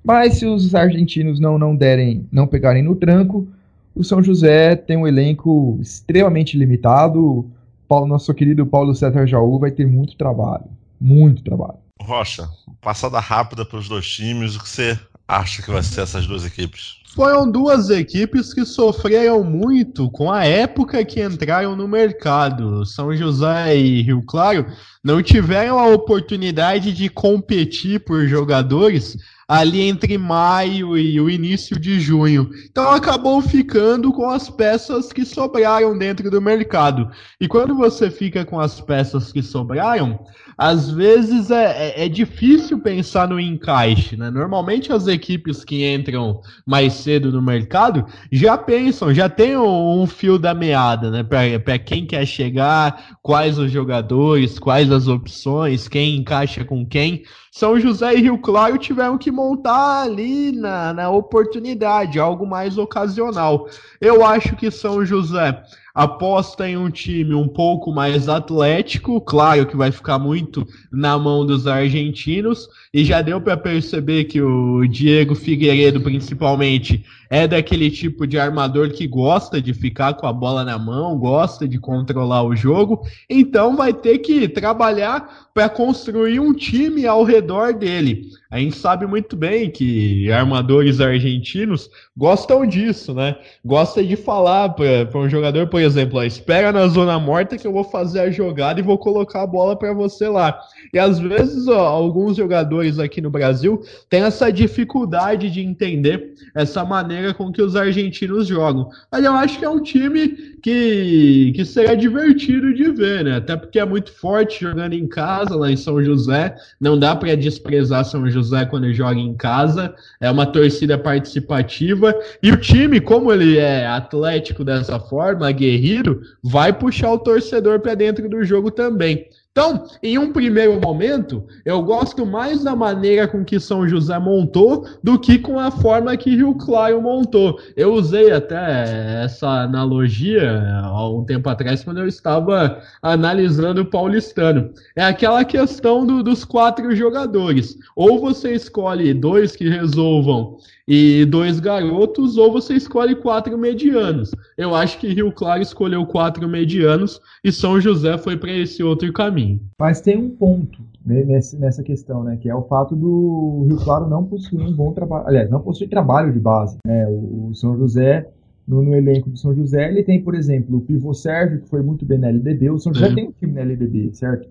[0.05, 3.49] Mas se os argentinos não, não derem, não pegarem no tranco,
[3.95, 7.47] o São José tem um elenco extremamente limitado.
[7.93, 10.65] Paulo, nosso querido Paulo César Jaú vai ter muito trabalho,
[10.99, 11.77] muito trabalho.
[12.01, 12.49] Rocha,
[12.81, 16.43] passada rápida para os dois times, o que você acha que vai ser essas duas
[16.43, 17.03] equipes?
[17.15, 22.87] Foram duas equipes que sofreram muito com a época que entraram no mercado.
[22.87, 24.65] São José e Rio Claro
[25.05, 29.19] não tiveram a oportunidade de competir por jogadores
[29.53, 32.49] ali entre maio e o início de junho.
[32.71, 37.11] Então acabou ficando com as peças que sobraram dentro do mercado.
[37.39, 40.19] E quando você fica com as peças que sobraram,
[40.57, 44.31] às vezes é, é, é, difícil pensar no encaixe, né?
[44.31, 50.07] Normalmente as equipes que entram mais cedo no mercado já pensam, já tem um, um
[50.07, 51.23] fio da meada, né?
[51.23, 57.23] Para quem quer chegar, quais os jogadores, quais as opções, quem encaixa com quem.
[57.51, 63.69] São José e Rio Claro tiveram que montar ali na, na oportunidade, algo mais ocasional.
[64.01, 65.63] Eu acho que São José
[65.95, 71.45] aposta em um time um pouco mais atlético, claro que vai ficar muito na mão
[71.45, 78.27] dos argentinos, e já deu para perceber que o Diego Figueiredo, principalmente, é daquele tipo
[78.27, 82.55] de armador que gosta de ficar com a bola na mão, gosta de controlar o
[82.55, 88.27] jogo, então vai ter que trabalhar para construir um time ao redor dele.
[88.51, 93.37] A gente sabe muito bem que armadores argentinos gostam disso, né?
[93.65, 97.73] Gosta de falar para um jogador, por exemplo, ó, espera na zona morta que eu
[97.73, 100.59] vou fazer a jogada e vou colocar a bola para você lá.
[100.93, 103.81] E às vezes ó, alguns jogadores aqui no Brasil
[104.11, 108.89] têm essa dificuldade de entender essa maneira com que os argentinos jogam.
[109.11, 110.29] Mas eu acho que é um time
[110.63, 113.37] que, que seria divertido de ver, né?
[113.37, 116.55] Até porque é muito forte jogando em casa lá em São José.
[116.81, 119.95] Não dá para desprezar São José quando joga em casa.
[120.21, 126.73] É uma torcida participativa e o time, como ele é atlético dessa forma, aguerrido, vai
[126.73, 129.29] puxar o torcedor para dentro do jogo também.
[129.53, 134.89] Então, em um primeiro momento, eu gosto mais da maneira com que São José montou
[135.05, 137.61] do que com a forma que Rio Claro montou.
[137.77, 144.73] Eu usei até essa analogia há um tempo atrás, quando eu estava analisando o paulistano.
[144.97, 147.77] É aquela questão do, dos quatro jogadores.
[147.95, 150.57] Ou você escolhe dois que resolvam
[150.87, 154.31] e dois garotos, ou você escolhe quatro medianos.
[154.57, 159.13] Eu acho que Rio Claro escolheu quatro medianos e São José foi para esse outro
[159.13, 159.61] caminho.
[159.79, 164.25] Mas tem um ponto nessa questão, né, que é o fato do Rio Claro não
[164.25, 166.77] possuir um bom trabalho, aliás, não possui trabalho de base.
[166.87, 167.07] Né?
[167.09, 168.29] O, o São José
[168.67, 171.83] no, no, elenco do São José, ele tem, por exemplo, o pivô Sérgio, que foi
[171.83, 172.71] muito bem na LDB.
[172.71, 173.15] O São José uhum.
[173.15, 174.49] tem um time na LDB, certo?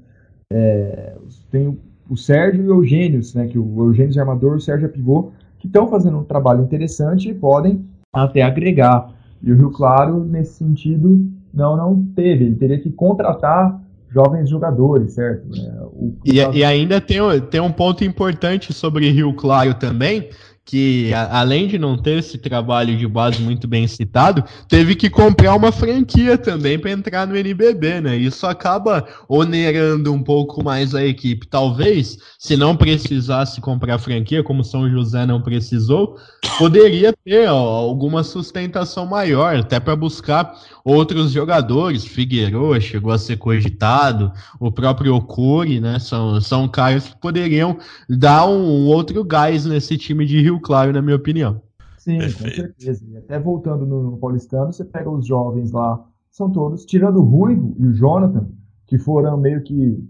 [0.51, 1.15] É,
[1.49, 1.77] tem o,
[2.09, 3.47] o Sérgio e o Eugênio, né?
[3.47, 5.31] Que o Eugênio é armador, o Sérgio é pivô
[5.61, 9.13] que estão fazendo um trabalho interessante e podem até agregar.
[9.43, 12.45] E o Rio Claro, nesse sentido, não, não teve.
[12.45, 15.47] Ele teria que contratar jovens jogadores, certo?
[15.55, 16.13] É, o...
[16.25, 20.29] E, e, ainda tem, tem um ponto importante sobre Rio Claro também,
[20.65, 25.09] que a, além de não ter esse trabalho de base muito bem citado, teve que
[25.09, 28.15] comprar uma franquia também para entrar no NBB, né?
[28.15, 31.47] Isso acaba onerando um pouco mais a equipe.
[31.47, 36.17] Talvez, se não precisasse comprar franquia, como São José não precisou,
[36.57, 40.53] poderia ter ó, alguma sustentação maior, até para buscar
[40.83, 42.05] outros jogadores.
[42.05, 45.99] Figueiredo chegou a ser cogitado, o próprio Okuri, né?
[45.99, 50.91] São, são caras que poderiam dar um, um outro gás nesse time de Rio Claro,
[50.91, 51.61] na minha opinião.
[51.97, 52.55] Sim, Perfeito.
[52.55, 53.05] com certeza.
[53.07, 57.23] E até voltando no, no Paulistano, você pega os jovens lá, são todos, tirando o
[57.23, 58.49] Ruivo e o Jonathan,
[58.87, 60.03] que foram meio que.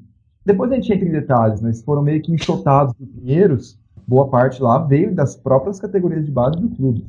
[0.45, 3.77] Depois a gente entra em detalhes, mas foram meio que enxotados do Pinheiros.
[4.07, 7.05] Boa parte lá veio das próprias categorias de base do clube.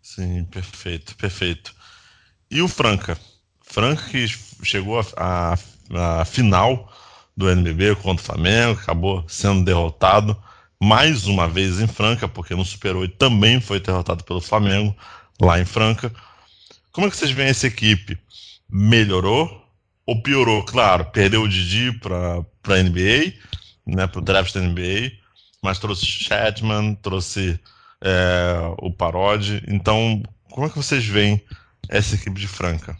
[0.00, 1.74] Sim, perfeito, perfeito.
[2.50, 3.18] E o Franca?
[3.60, 4.26] Franca que
[4.62, 5.56] chegou à
[6.24, 6.88] final
[7.36, 10.36] do NBB contra o Flamengo, acabou sendo derrotado
[10.80, 14.94] mais uma vez em Franca, porque no Super 8 também foi derrotado pelo Flamengo,
[15.40, 16.12] lá em Franca.
[16.92, 18.18] Como é que vocês veem essa equipe?
[18.68, 19.64] Melhorou
[20.06, 20.64] ou piorou?
[20.64, 23.34] Claro, perdeu o Didi para a NBA,
[23.86, 25.12] né, para o draft da NBA,
[25.62, 27.58] mas trouxe Chatman, trouxe
[28.00, 29.62] é, o Parodi.
[29.66, 31.42] Então, como é que vocês veem
[31.88, 32.96] essa equipe de Franca?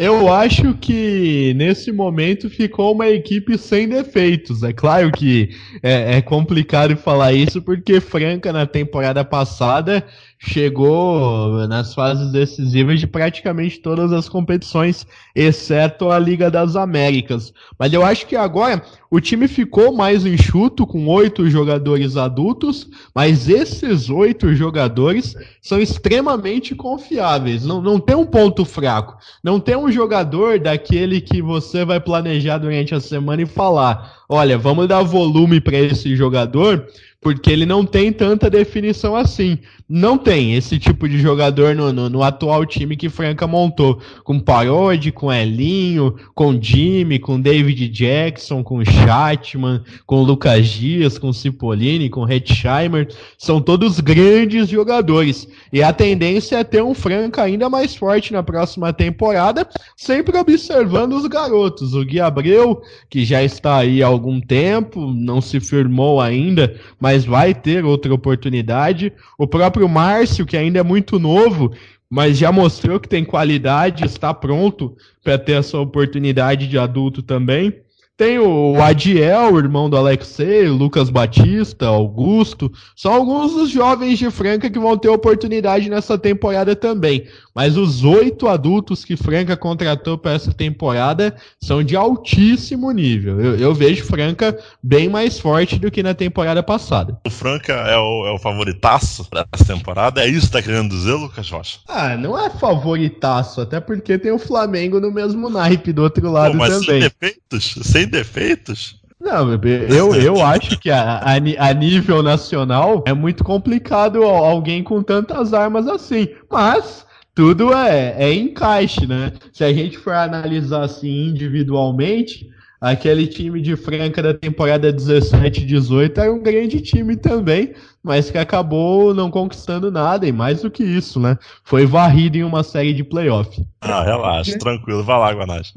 [0.00, 4.62] Eu acho que nesse momento ficou uma equipe sem defeitos.
[4.62, 5.50] É claro que
[5.82, 10.06] é, é, complicado falar isso porque Franca na temporada passada
[10.38, 17.52] chegou nas fases decisivas de praticamente todas as competições, exceto a Liga das Américas.
[17.78, 23.48] Mas eu acho que agora o time ficou mais enxuto, com oito jogadores adultos, mas
[23.48, 27.64] esses oito jogadores são extremamente confiáveis.
[27.64, 29.16] Não, não tem um ponto fraco.
[29.42, 34.56] Não tem um jogador daquele que você vai planejar durante a semana e falar: olha,
[34.56, 36.86] vamos dar volume para esse jogador
[37.20, 39.58] porque ele não tem tanta definição assim.
[39.88, 44.00] Não tem esse tipo de jogador no, no, no atual time que Franca montou.
[44.22, 51.32] Com Parodi, com Elinho, com Jimmy, com David Jackson, com Chatman, com Lucas Dias, com
[51.32, 53.08] Cipollini, com Hetzheimer.
[53.38, 55.48] São todos grandes jogadores.
[55.72, 59.66] E a tendência é ter um Franca ainda mais forte na próxima temporada,
[59.96, 61.94] sempre observando os garotos.
[61.94, 67.07] O Gui Abreu, que já está aí há algum tempo, não se firmou ainda, mas
[67.08, 69.10] mas vai ter outra oportunidade.
[69.38, 71.72] O próprio Márcio, que ainda é muito novo,
[72.10, 74.94] mas já mostrou que tem qualidade, está pronto
[75.24, 77.72] para ter essa oportunidade de adulto também.
[78.14, 82.70] Tem o Adiel, irmão do Alexei, Lucas Batista, Augusto.
[82.94, 87.26] São alguns dos jovens de Franca que vão ter oportunidade nessa temporada também.
[87.58, 93.40] Mas os oito adultos que Franca contratou para essa temporada são de altíssimo nível.
[93.40, 97.18] Eu, eu, vejo Franca bem mais forte do que na temporada passada.
[97.26, 100.22] O Franca é o, é o favoritaço dessa temporada?
[100.22, 101.80] É isso que tá querendo dizer, Lucas Rocha?
[101.88, 106.52] Ah, não é favoritaço, até porque tem o Flamengo no mesmo naipe do outro lado
[106.52, 106.84] Pô, mas também.
[106.84, 107.78] Sem defeitos?
[107.82, 109.00] Sem defeitos?
[109.20, 111.34] Não, eu, eu acho que a, a,
[111.68, 116.28] a, nível nacional é muito complicado alguém com tantas armas assim.
[116.48, 117.07] Mas
[117.38, 119.32] tudo é, é encaixe, né?
[119.52, 126.20] Se a gente for analisar assim individualmente, aquele time de Franca da temporada 17 18
[126.20, 130.82] era um grande time também, mas que acabou não conquistando nada, e mais do que
[130.82, 131.38] isso, né?
[131.62, 133.64] Foi varrido em uma série de playoff.
[133.82, 135.72] Ah, relaxa, tranquilo, vai lá, Guanás.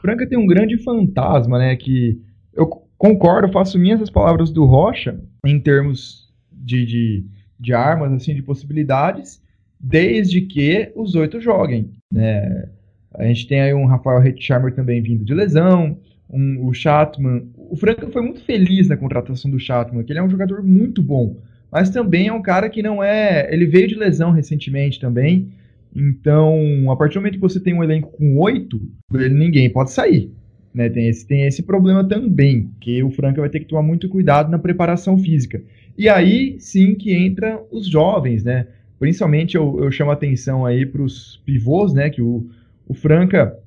[0.00, 1.74] Franca tem um grande fantasma, né?
[1.74, 2.20] Que
[2.54, 7.24] eu concordo, faço minhas as palavras do Rocha em termos de, de,
[7.58, 9.42] de armas, assim, de possibilidades,
[9.80, 12.68] desde que os oito joguem, né?
[13.14, 17.42] A gente tem aí um Rafael Hitchammer também vindo de lesão, um, o Chatman.
[17.56, 21.02] O Franca foi muito feliz na contratação do Chatman, que ele é um jogador muito
[21.02, 21.36] bom,
[21.72, 23.52] mas também é um cara que não é.
[23.52, 25.48] Ele veio de lesão recentemente também,
[25.94, 30.30] então a partir do momento que você tem um elenco com oito, ninguém pode sair.
[30.72, 34.08] Né, tem, esse, tem esse problema também, que o Franca vai ter que tomar muito
[34.08, 35.60] cuidado na preparação física.
[35.98, 38.68] E aí sim que entra os jovens, né?
[39.00, 42.10] Principalmente eu, eu chamo atenção aí para os pivôs, né?
[42.10, 42.46] Que o,
[42.86, 43.58] o Franca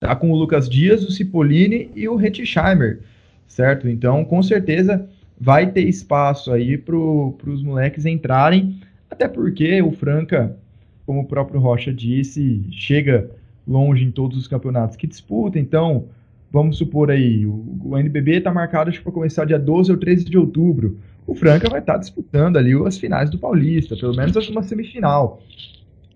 [0.00, 3.00] tá com o Lucas Dias, o Cipollini e o Retschheimer,
[3.48, 3.88] certo?
[3.88, 5.08] Então, com certeza
[5.38, 10.56] vai ter espaço aí para os moleques entrarem, até porque o Franca,
[11.04, 13.28] como o próprio Rocha disse, chega
[13.66, 16.06] longe em todos os campeonatos que disputa, então
[16.50, 20.38] vamos supor aí, o, o NBB está marcado para começar dia 12 ou 13 de
[20.38, 20.98] outubro.
[21.26, 25.40] O Franca vai estar tá disputando ali as finais do Paulista, pelo menos uma semifinal.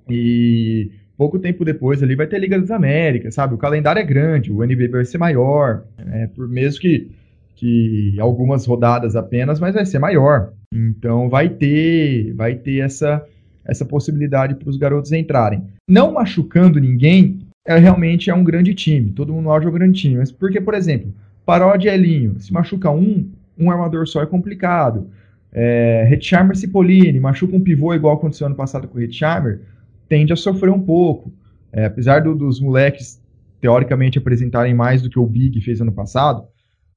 [0.09, 3.55] E pouco tempo depois ali vai ter Liga das Américas, sabe?
[3.55, 6.29] O calendário é grande, o NBB vai ser maior, né?
[6.35, 7.11] por mesmo que,
[7.55, 10.53] que algumas rodadas apenas, mas vai ser maior.
[10.73, 13.25] Então vai ter, vai ter essa,
[13.65, 15.63] essa possibilidade para os garotos entrarem.
[15.89, 19.11] Não machucando ninguém, é, realmente é um grande time.
[19.11, 20.17] Todo mundo acha um grande time.
[20.17, 21.15] Mas porque, por exemplo,
[21.47, 25.09] Paródia e Elinho, se machuca um, um armador só é complicado.
[25.53, 29.61] É, Hitchammer Cipollini, machuca um pivô igual aconteceu ano passado com o Hitchammer,
[30.09, 31.33] tende a sofrer um pouco.
[31.73, 33.23] É, apesar do, dos moleques,
[33.61, 36.45] teoricamente, apresentarem mais do que o Big fez ano passado,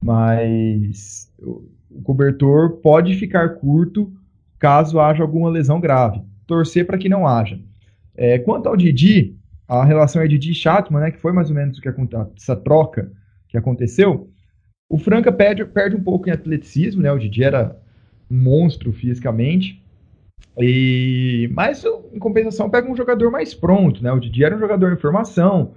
[0.02, 4.12] mas o cobertor pode ficar curto
[4.58, 6.20] caso haja alguma lesão grave.
[6.46, 7.60] Torcer para que não haja.
[8.16, 9.37] É, quanto ao Didi,
[9.68, 12.32] a relação é Didi e Chatman, né, que foi mais ou menos o que aconteceu,
[12.36, 13.12] essa troca
[13.48, 14.30] que aconteceu,
[14.88, 17.76] o Franca perde, perde um pouco em atleticismo, né, o Didi era
[18.30, 19.82] um monstro fisicamente,
[20.60, 24.10] e, mas, em compensação, pega um jogador mais pronto, né?
[24.10, 25.74] O Didi era um jogador em formação,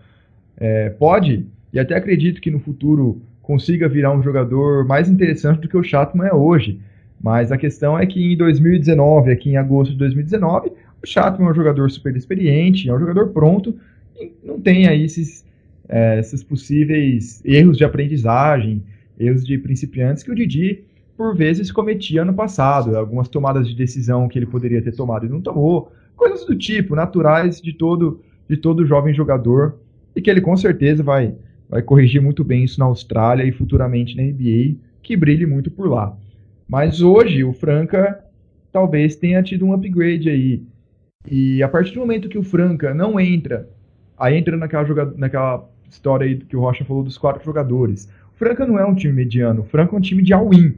[0.58, 5.68] é, pode, e até acredito que no futuro consiga virar um jogador mais interessante do
[5.68, 6.80] que o Chatman é hoje.
[7.22, 10.72] Mas a questão é que em 2019, aqui em agosto de 2019,
[11.04, 13.76] o Chatman é um jogador super experiente, é um jogador pronto,
[14.20, 15.46] e não tem aí esses,
[15.90, 18.84] é, esses possíveis erros de aprendizagem,
[19.20, 20.84] erros de principiantes que o Didi
[21.18, 25.30] por vezes cometia no passado, algumas tomadas de decisão que ele poderia ter tomado e
[25.30, 29.78] não tomou, coisas do tipo, naturais de todo de todo jovem jogador
[30.16, 31.36] e que ele com certeza vai
[31.70, 35.90] vai corrigir muito bem isso na Austrália e futuramente na NBA, que brilhe muito por
[35.90, 36.18] lá.
[36.68, 38.20] Mas hoje o Franca
[38.74, 40.64] talvez tenha tido um upgrade aí.
[41.30, 43.70] E a partir do momento que o Franca não entra,
[44.18, 48.10] aí entra naquela, naquela história aí que o Rocha falou dos quatro jogadores.
[48.34, 50.76] O Franca não é um time mediano, o Franca é um time de all-in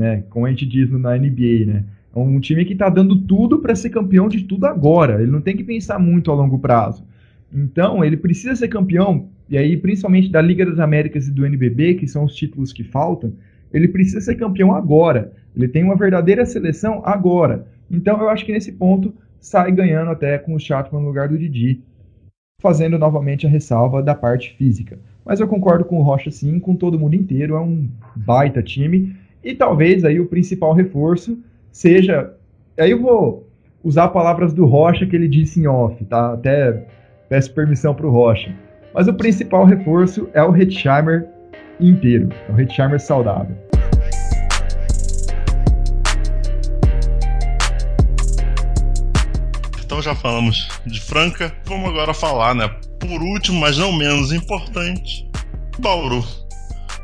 [0.00, 0.24] né?
[0.30, 1.84] Como a gente diz na NBA, né?
[2.16, 5.22] É um time que está dando tudo para ser campeão de tudo agora.
[5.22, 7.04] Ele não tem que pensar muito a longo prazo.
[7.52, 11.94] Então, ele precisa ser campeão, e aí principalmente da Liga das Américas e do NBB,
[11.94, 13.32] que são os títulos que faltam,
[13.72, 15.32] ele precisa ser campeão agora.
[15.54, 17.66] Ele tem uma verdadeira seleção agora.
[17.90, 21.38] Então, eu acho que nesse ponto sai ganhando até com o Chatman no lugar do
[21.38, 21.82] Didi,
[22.60, 24.98] fazendo novamente a ressalva da parte física.
[25.24, 29.16] Mas eu concordo com o Rocha sim, com todo mundo inteiro, é um baita time.
[29.42, 31.38] E talvez aí o principal reforço
[31.72, 32.34] seja.
[32.78, 33.48] Aí eu vou
[33.82, 36.34] usar palavras do Rocha que ele disse em off, tá?
[36.34, 36.86] Até
[37.28, 38.54] peço permissão para o Rocha.
[38.92, 41.28] Mas o principal reforço é o Hetzheimer
[41.78, 43.69] inteiro, é o Hetzheimer saudável.
[50.00, 52.66] Então já falamos de Franca, vamos agora falar, né?
[52.98, 55.28] Por último, mas não menos importante,
[55.78, 56.26] Bauru.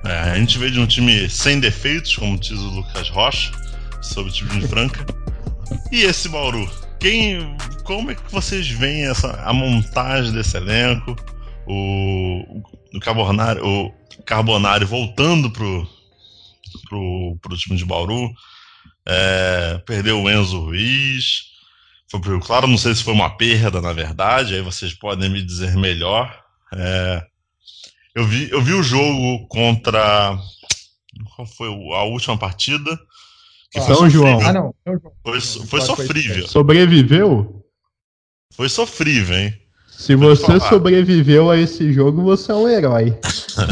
[0.02, 3.52] É, a gente veio de um time sem defeitos, como diz o Lucas Rocha,
[4.00, 5.04] sobre o time de Franca.
[5.92, 6.70] E esse Bauru?
[6.98, 11.14] Quem, como é que vocês veem essa, a montagem desse elenco?
[11.66, 12.62] O,
[12.94, 13.92] o, Carbonari, o
[14.24, 15.86] Carbonari voltando pro,
[16.88, 18.32] pro, pro time de Bauru.
[19.06, 21.55] É, perdeu o Enzo Ruiz.
[22.08, 25.42] Foi pro, claro, não sei se foi uma perda, na verdade, aí vocês podem me
[25.42, 26.32] dizer melhor.
[26.72, 27.24] É,
[28.14, 30.38] eu vi, eu vi o jogo contra.
[31.34, 32.98] Qual foi a última partida?
[33.70, 34.40] Que São João.
[34.40, 34.74] Ah, não.
[35.22, 36.46] Foi, foi sofrível.
[36.46, 37.64] Sobreviveu?
[38.52, 39.54] Foi sofrível, hein?
[39.90, 43.18] Se você sobreviveu a esse jogo, você é um herói.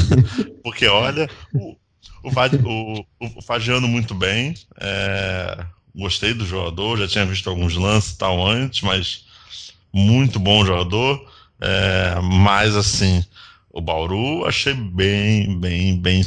[0.64, 1.76] Porque olha, o,
[2.22, 3.04] o, o,
[3.36, 4.54] o Fagiano muito bem.
[4.80, 9.24] É, gostei do jogador, já tinha visto alguns lances e tal antes, mas
[9.92, 11.32] muito bom jogador.
[11.60, 13.24] É, mas assim,
[13.70, 16.24] o Bauru achei bem, bem, bem.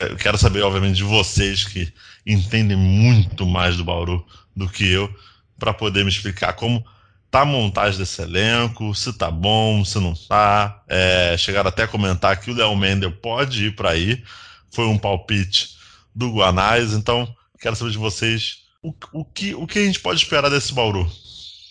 [0.00, 1.92] Eu quero saber, obviamente, de vocês que
[2.26, 5.14] entendem muito mais do Bauru do que eu,
[5.58, 6.84] para poder me explicar como
[7.30, 10.82] tá a montagem desse elenco, se tá bom, se não tá.
[10.88, 14.22] É, chegaram até a comentar que o Léo Mendel pode ir para aí.
[14.70, 15.76] Foi um palpite
[16.14, 20.20] do Guanais, então quero saber de vocês o, o, que, o que a gente pode
[20.20, 21.06] esperar desse Bauru.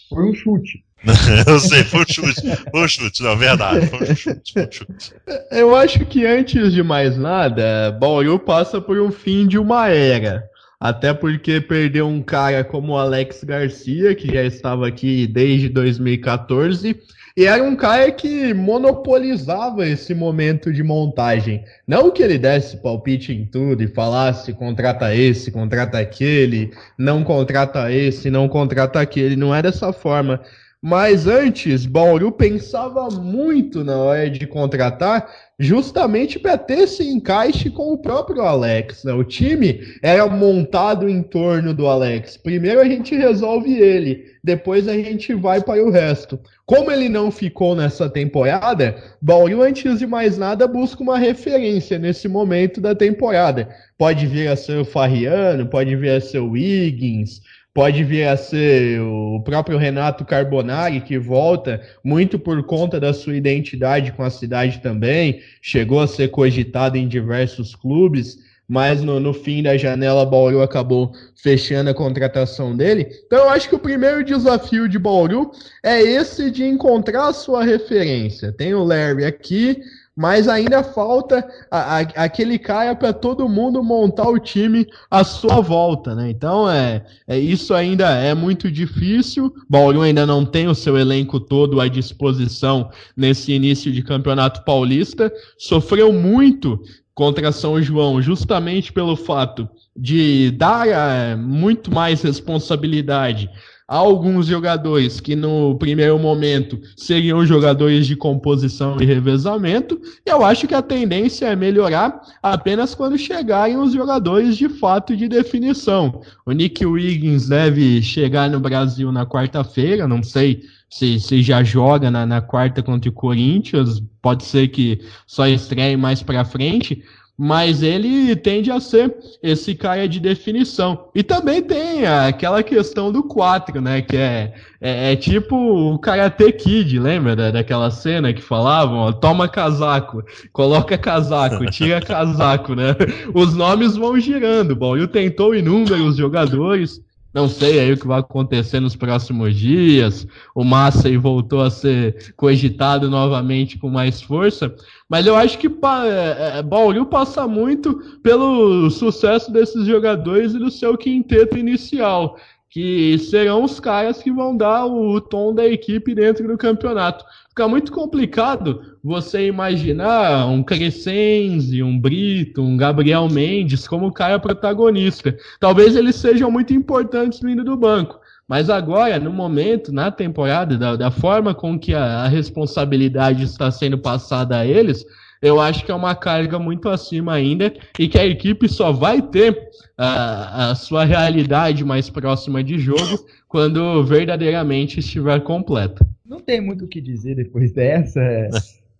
[0.10, 0.84] Foi um chute.
[1.48, 2.42] eu sei, foi um chute.
[2.72, 3.88] Foi um chute, não, verdade.
[3.88, 5.14] Foi um chute, foi um chute.
[5.52, 10.50] Eu acho que antes de mais nada, Bauru passa por um fim de uma era.
[10.80, 17.00] Até porque perdeu um cara como o Alex Garcia, que já estava aqui desde 2014,
[17.36, 21.64] e era um cara que monopolizava esse momento de montagem.
[21.88, 27.92] Não que ele desse palpite em tudo e falasse contrata esse, contrata aquele, não contrata
[27.92, 29.36] esse, não contrata aquele.
[29.36, 30.42] Não é dessa forma.
[30.84, 37.94] Mas antes, Bauru pensava muito na hora de contratar, justamente para ter esse encaixe com
[37.94, 39.04] o próprio Alex.
[39.04, 39.14] Né?
[39.14, 42.36] O time era montado em torno do Alex.
[42.36, 46.40] Primeiro a gente resolve ele, depois a gente vai para o resto.
[46.66, 52.28] Como ele não ficou nessa temporada, Bauru, antes de mais nada, busca uma referência nesse
[52.28, 53.70] momento da temporada.
[54.00, 57.42] Pode vir a ser o Farriano, pode vir a ser o Wiggins,
[57.74, 63.36] Pode vir a ser o próprio Renato Carbonari, que volta muito por conta da sua
[63.36, 65.42] identidade com a cidade também.
[65.62, 71.14] Chegou a ser cogitado em diversos clubes, mas no, no fim da janela, Bauru acabou
[71.36, 73.08] fechando a contratação dele.
[73.26, 75.52] Então, eu acho que o primeiro desafio de Bauru
[75.82, 78.52] é esse de encontrar a sua referência.
[78.52, 79.82] Tem o Larry aqui,
[80.22, 85.60] mas ainda falta a, a, aquele cara para todo mundo montar o time à sua
[85.62, 86.30] volta, né?
[86.30, 89.52] Então é, é isso ainda é muito difícil.
[89.68, 95.34] Bauru ainda não tem o seu elenco todo à disposição nesse início de campeonato paulista.
[95.58, 96.80] Sofreu muito
[97.16, 99.68] contra São João, justamente pelo fato
[99.98, 103.50] de dar é, muito mais responsabilidade
[103.92, 110.66] alguns jogadores que no primeiro momento seriam jogadores de composição e revezamento, e eu acho
[110.66, 116.22] que a tendência é melhorar apenas quando chegarem os jogadores de fato de definição.
[116.46, 122.10] O Nick Wiggins deve chegar no Brasil na quarta-feira, não sei se, se já joga
[122.10, 127.04] na, na quarta contra o Corinthians, pode ser que só estreie mais para frente,
[127.44, 131.08] mas ele tende a ser esse cara de definição.
[131.16, 134.00] E também tem aquela questão do 4, né?
[134.04, 139.00] Que é, é, é, tipo o Karate Kid, lembra da, daquela cena que falavam?
[139.00, 140.24] Ó, toma casaco,
[140.54, 142.96] coloca casaco, tira casaco, né?
[143.34, 144.76] Os nomes vão girando.
[144.76, 147.02] Bom, e tentou inúmeros jogadores.
[147.34, 150.28] Não sei aí o que vai acontecer nos próximos dias.
[150.54, 154.74] O Massa voltou a ser cogitado novamente com mais força.
[155.08, 160.70] Mas eu acho que é, é, Bauru passa muito pelo sucesso desses jogadores e do
[160.70, 162.38] seu quinteto inicial
[162.72, 167.26] que serão os caras que vão dar o tom da equipe dentro do campeonato.
[167.62, 175.38] Fica muito complicado você imaginar um Crescenzi, um Brito, um Gabriel Mendes como cara protagonista.
[175.60, 178.20] Talvez eles sejam muito importantes vindo do banco.
[178.48, 183.70] Mas agora, no momento, na temporada, da, da forma com que a, a responsabilidade está
[183.70, 185.06] sendo passada a eles,
[185.42, 189.22] eu acho que é uma carga muito acima ainda e que a equipe só vai
[189.22, 189.58] ter
[189.98, 196.08] a, a sua realidade mais próxima de jogo quando verdadeiramente estiver completa.
[196.26, 198.22] Não tem muito o que dizer depois dessa.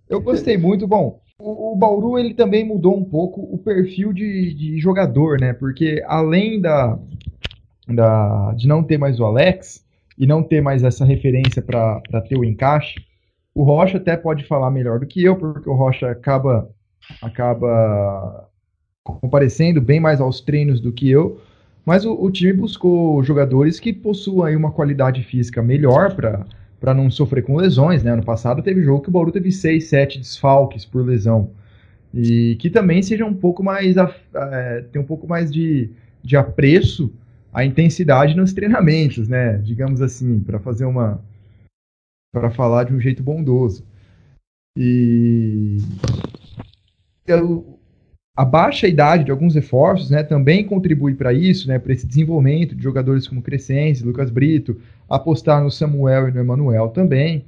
[0.10, 0.88] Eu gostei muito.
[0.88, 5.54] Bom, o, o Bauru ele também mudou um pouco o perfil de, de jogador, né?
[5.54, 6.98] Porque além da,
[7.88, 9.86] da, de não ter mais o Alex
[10.18, 12.96] e não ter mais essa referência para ter o encaixe,
[13.54, 16.70] o Rocha até pode falar melhor do que eu, porque o Rocha acaba,
[17.22, 18.50] acaba
[19.04, 21.42] comparecendo bem mais aos treinos do que eu.
[21.86, 27.44] Mas o, o time buscou jogadores que possuam uma qualidade física melhor para não sofrer
[27.44, 28.04] com lesões.
[28.04, 28.12] Né?
[28.12, 31.50] Ano passado teve jogo que o Bauru teve 6, 7 desfalques por lesão.
[32.14, 33.96] E que também seja um pouco mais.
[33.98, 35.90] É, tem um pouco mais de,
[36.22, 37.12] de apreço
[37.54, 39.58] à intensidade nos treinamentos, né?
[39.58, 41.22] Digamos assim, para fazer uma,
[42.32, 43.86] para falar de um jeito bondoso.
[44.78, 45.78] E
[48.36, 52.74] a baixa idade de alguns reforços né, também contribui para isso, né, para esse desenvolvimento
[52.74, 54.80] de jogadores como Crescense, Lucas Brito,
[55.10, 57.46] apostar no Samuel e no Emanuel também,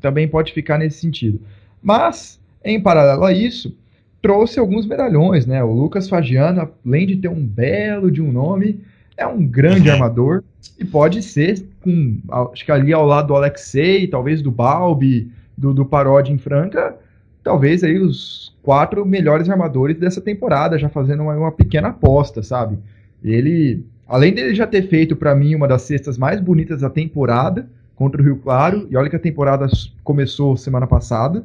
[0.00, 1.40] também pode ficar nesse sentido.
[1.82, 3.76] Mas, em paralelo a isso,
[4.22, 5.62] trouxe alguns medalhões, né?
[5.62, 8.80] O Lucas Fagiano, além de ter um belo de um nome,
[9.16, 9.94] é um grande uhum.
[9.94, 10.44] armador
[10.78, 12.18] e pode ser com,
[12.52, 16.96] acho que ali ao lado do Alexei, talvez do Balbi, do, do Parodi em Franca,
[17.42, 22.78] talvez aí os quatro melhores armadores dessa temporada, já fazendo uma, uma pequena aposta, sabe?
[23.22, 27.68] Ele, além dele já ter feito para mim uma das cestas mais bonitas da temporada,
[27.94, 28.86] contra o Rio Claro.
[28.90, 29.66] E olha que a temporada
[30.02, 31.44] começou semana passada.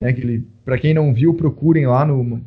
[0.00, 0.12] Né,
[0.64, 2.40] Para quem não viu, procurem lá no.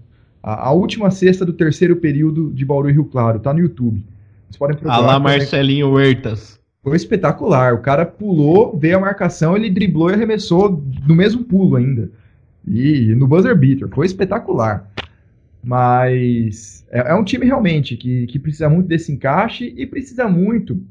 [0.43, 3.39] A, a, última sexta do terceiro período de Bauru e Rio Claro.
[3.39, 4.03] Tá no YouTube.
[4.47, 4.99] Vocês podem procurar.
[4.99, 6.59] lá Marcelinho Huertas.
[6.83, 7.73] Foi espetacular.
[7.73, 12.09] O cara pulou, veio a marcação, ele driblou e arremessou no mesmo pulo ainda.
[12.65, 13.89] E no buzzer beater.
[13.89, 14.89] Foi espetacular.
[15.63, 20.81] Mas é, é um time realmente que, que precisa muito desse encaixe e precisa muito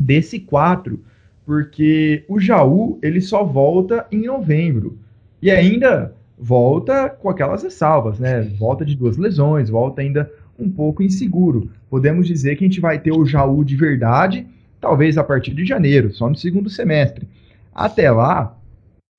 [0.00, 1.00] desse 4
[1.48, 4.98] porque o Jaú ele só volta em novembro
[5.40, 8.42] e ainda volta com aquelas ressalvas, né?
[8.42, 11.70] Volta de duas lesões, volta ainda um pouco inseguro.
[11.88, 14.46] Podemos dizer que a gente vai ter o Jaú de verdade,
[14.80, 17.26] talvez a partir de janeiro, só no segundo semestre.
[17.74, 18.56] Até lá,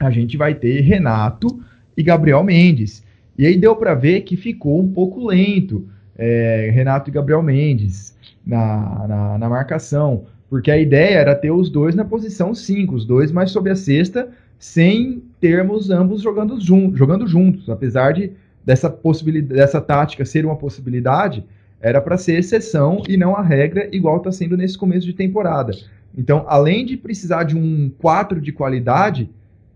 [0.01, 1.61] a gente vai ter Renato
[1.95, 3.03] e Gabriel Mendes.
[3.37, 5.87] E aí deu para ver que ficou um pouco lento
[6.17, 8.13] é, Renato e Gabriel Mendes
[8.45, 10.25] na, na, na marcação.
[10.49, 13.75] Porque a ideia era ter os dois na posição 5, os dois mais sob a
[13.75, 17.69] cesta, sem termos ambos jogando, jun jogando juntos.
[17.69, 18.31] Apesar de
[18.69, 21.43] dessa possibilidade, dessa tática ser uma possibilidade,
[21.81, 25.71] era para ser exceção e não a regra, igual está sendo nesse começo de temporada.
[26.15, 29.27] Então, além de precisar de um 4 de qualidade,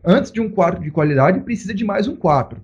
[0.06, 2.62] antes de um 4 de qualidade, precisa de mais um 4,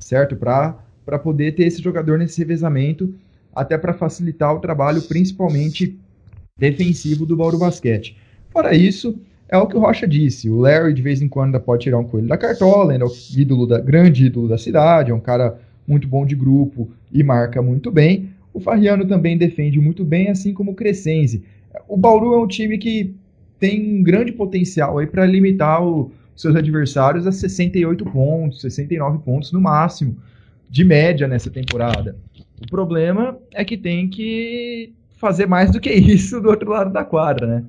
[0.00, 0.34] certo?
[0.34, 3.14] Para poder ter esse jogador nesse revezamento,
[3.54, 5.96] até para facilitar o trabalho, principalmente
[6.58, 8.16] defensivo do Bauru Basquete.
[8.50, 9.16] Fora isso,
[9.48, 10.50] é o que o Rocha disse.
[10.50, 13.08] O Larry de vez em quando ainda pode tirar um coelho da cartola, ainda é
[13.08, 15.58] o ídolo da, grande ídolo da cidade, é um cara
[15.88, 18.30] muito bom de grupo e marca muito bem.
[18.52, 21.42] O Farriano também defende muito bem, assim como o Crescense.
[21.88, 23.14] O Bauru é um time que
[23.58, 29.50] tem um grande potencial aí para limitar os seus adversários a 68 pontos, 69 pontos
[29.52, 30.16] no máximo,
[30.68, 32.16] de média nessa temporada.
[32.62, 37.04] O problema é que tem que fazer mais do que isso do outro lado da
[37.04, 37.64] quadra, né?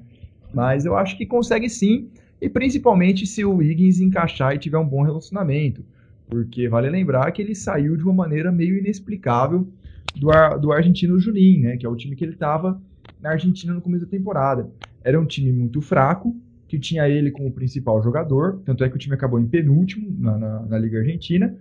[0.53, 2.09] Mas eu acho que consegue sim,
[2.41, 5.83] e principalmente se o Wiggins encaixar e tiver um bom relacionamento.
[6.29, 9.67] Porque vale lembrar que ele saiu de uma maneira meio inexplicável
[10.15, 11.77] do, do argentino Juninho, né?
[11.77, 12.79] Que é o time que ele estava
[13.19, 14.69] na Argentina no começo da temporada.
[15.03, 16.35] Era um time muito fraco,
[16.67, 20.37] que tinha ele como principal jogador, tanto é que o time acabou em penúltimo na,
[20.37, 21.57] na, na Liga Argentina.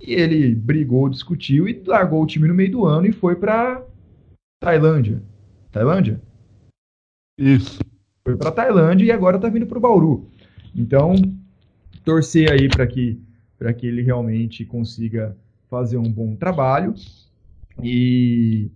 [0.00, 3.84] E ele brigou, discutiu e largou o time no meio do ano e foi para
[4.60, 5.22] Tailândia.
[5.70, 6.20] Tailândia?
[7.38, 7.78] Isso.
[8.24, 10.28] Foi para Tailândia e agora tá vindo pro Bauru.
[10.74, 11.14] Então,
[12.04, 13.20] torcer aí para que
[13.58, 15.36] para que ele realmente consiga
[15.68, 16.94] fazer um bom trabalho
[17.82, 18.70] e,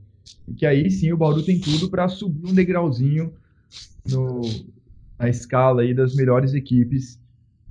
[0.56, 3.32] que aí sim o Bauru tem tudo para subir um degrauzinho
[4.08, 4.42] no,
[5.18, 7.18] na escala aí das melhores equipes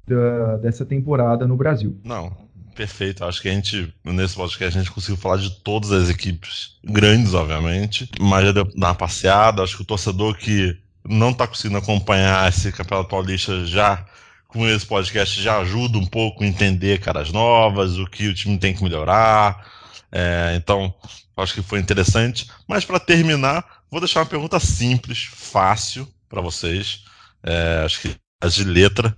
[0.08, 1.98] da, dessa temporada no Brasil.
[2.04, 2.36] Não,
[2.76, 3.24] Perfeito.
[3.26, 7.34] Acho que a gente, nesse podcast, a gente conseguiu falar de todas as equipes grandes,
[7.34, 9.62] obviamente, mas já deu uma passeada.
[9.62, 14.06] Acho que o torcedor que não está conseguindo acompanhar esse Campeonato Paulista já
[14.52, 18.58] com esse podcast já ajuda um pouco a entender caras novas, o que o time
[18.58, 19.66] tem que melhorar.
[20.12, 20.94] É, então,
[21.38, 22.50] acho que foi interessante.
[22.68, 27.06] Mas para terminar, vou deixar uma pergunta simples, fácil para vocês.
[27.44, 29.16] É, acho que as de letra.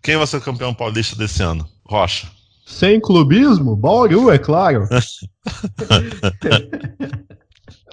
[0.00, 1.68] Quem vai ser o campeão paulista desse ano?
[1.84, 2.28] Rocha.
[2.64, 3.74] Sem clubismo?
[3.74, 4.86] Bauru, é claro.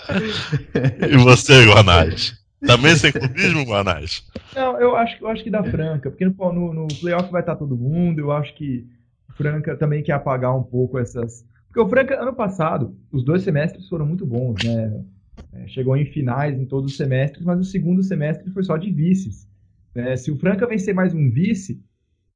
[1.10, 2.45] e você, Guanais?
[2.66, 4.24] Também sem clubismo, Guanais?
[4.56, 7.78] Não, eu acho, eu acho que dá Franca, porque no, no, playoff vai estar todo
[7.78, 8.88] mundo, eu acho que
[9.36, 11.46] Franca também quer apagar um pouco essas...
[11.68, 15.04] Porque o Franca, ano passado, os dois semestres foram muito bons, né?
[15.52, 18.90] É, chegou em finais em todos os semestres, mas o segundo semestre foi só de
[18.92, 19.48] vices.
[19.94, 21.82] É, se o Franca vencer mais um vice,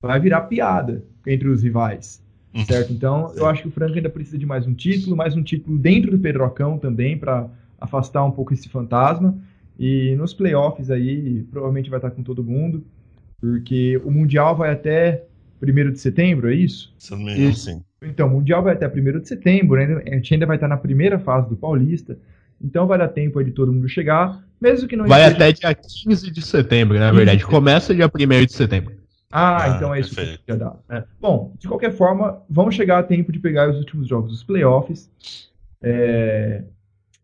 [0.01, 2.23] vai virar piada entre os rivais.
[2.53, 2.65] Uhum.
[2.65, 2.91] Certo?
[2.91, 5.77] Então, eu acho que o Franca ainda precisa de mais um título, mais um título
[5.77, 7.49] dentro do Pedrocão também, para
[7.79, 9.37] afastar um pouco esse fantasma.
[9.79, 12.85] E nos playoffs aí, provavelmente vai estar com todo mundo,
[13.39, 15.23] porque o Mundial vai até
[15.63, 16.93] 1 de setembro, é isso?
[17.37, 17.71] Isso.
[17.71, 17.81] Sim.
[18.03, 20.03] Então, o Mundial vai até 1 de setembro, né?
[20.05, 22.19] a gente ainda vai estar na primeira fase do Paulista,
[22.61, 25.73] então vai dar tempo aí de todo mundo chegar, mesmo que não Vai até dia
[25.73, 27.45] 15 de setembro, na verdade.
[27.45, 28.99] Começa dia 1 de setembro.
[29.31, 30.43] Ah, ah, então é isso perfeito.
[30.43, 30.77] que eu dar.
[30.89, 31.03] É.
[31.21, 35.09] Bom, de qualquer forma, vamos chegar a tempo de pegar os últimos jogos dos playoffs.
[35.81, 36.63] é,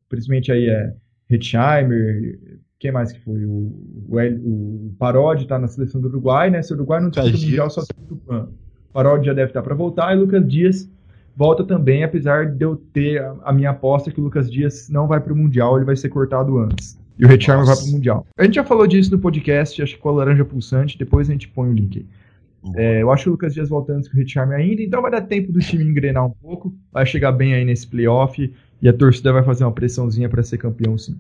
[0.08, 0.94] principalmente aí é
[1.30, 2.40] Hetzheimer,
[2.80, 3.46] quem mais que foi?
[3.46, 3.74] O,
[4.10, 6.62] o, o Parodi está na seleção do Uruguai, né?
[6.62, 8.50] Se o Uruguai não disputa o Mundial, só tem o Tupan.
[8.94, 10.90] Parodi já deve estar para voltar e Lucas Dias
[11.36, 15.08] volta também, apesar de eu ter a, a minha aposta que o Lucas Dias não
[15.08, 16.98] vai para o Mundial, ele vai ser cortado antes.
[17.18, 18.26] E o Richarmer vai para o Mundial.
[18.38, 21.32] A gente já falou disso no podcast, acho que com a Laranja Pulsante, depois a
[21.32, 22.06] gente põe o link aí.
[22.76, 25.22] É, eu acho o Lucas Dias voltando antes que o Richarmer ainda, então vai dar
[25.22, 29.34] tempo do time engrenar um pouco, vai chegar bem aí nesse playoff e a torcida
[29.34, 31.20] vai fazer uma pressãozinha para ser campeão sim.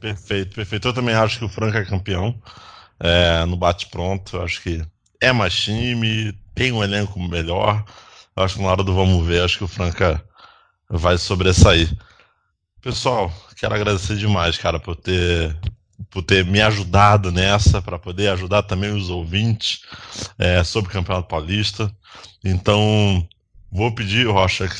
[0.00, 0.88] Perfeito, perfeito.
[0.88, 2.34] Eu também acho que o Franca é campeão
[3.00, 4.40] é, no bate-pronto.
[4.40, 4.82] Acho que
[5.20, 7.84] é mais time, tem um elenco melhor.
[8.34, 10.22] Acho que na hora do vamos ver, acho que o Franca
[10.88, 11.90] vai sobressair.
[12.80, 15.56] Pessoal, quero agradecer demais, cara, por ter,
[16.10, 19.80] por ter me ajudado nessa, para poder ajudar também os ouvintes
[20.38, 21.90] é, sobre o Campeonato Paulista.
[22.44, 23.26] Então,
[23.76, 24.74] vou pedir, Rocha, que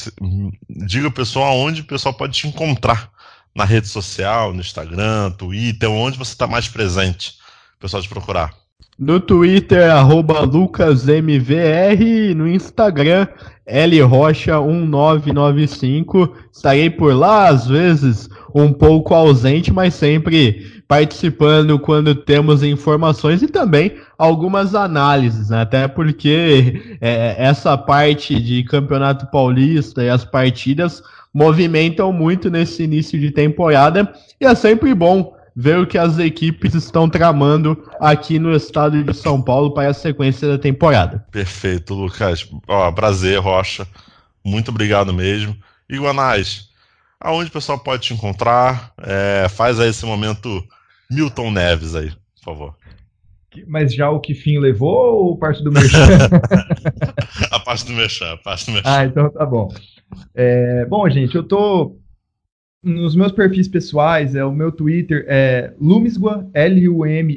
[0.68, 3.10] diga o pessoal aonde o pessoal pode te encontrar
[3.55, 7.35] na rede social, no Instagram, Twitter, onde você está mais presente,
[7.77, 8.55] o pessoal te procurar.
[8.98, 13.28] No Twitter, arroba LucasMVR, no Instagram,
[13.68, 16.32] LRocha1995.
[16.51, 23.48] Estarei por lá, às vezes, um pouco ausente, mas sempre participando quando temos informações e
[23.48, 25.62] também algumas análises, né?
[25.62, 31.02] até porque é, essa parte de Campeonato Paulista e as partidas
[31.34, 36.74] movimentam muito nesse início de temporada e é sempre bom ver o que as equipes
[36.74, 41.24] estão tramando aqui no estado de São Paulo para a sequência da temporada.
[41.32, 42.46] Perfeito, Lucas.
[42.68, 43.88] Ó, prazer, Rocha.
[44.44, 45.56] Muito obrigado mesmo.
[45.88, 46.68] E Guanais,
[47.18, 48.92] aonde o pessoal pode te encontrar?
[48.98, 50.62] É, faz aí esse momento
[51.11, 52.74] Milton Neves aí, por favor.
[53.66, 55.99] Mas já o que fim levou ou parte do Merchan?
[57.51, 58.91] a parte do Merchan, a parte do Merchan.
[58.91, 59.73] Ah, então tá bom.
[60.35, 61.97] É, bom, gente, eu tô
[62.83, 67.37] nos meus perfis pessoais, é o meu Twitter é Lumisgua, L-U-M-L-U-M-S-G-U-A,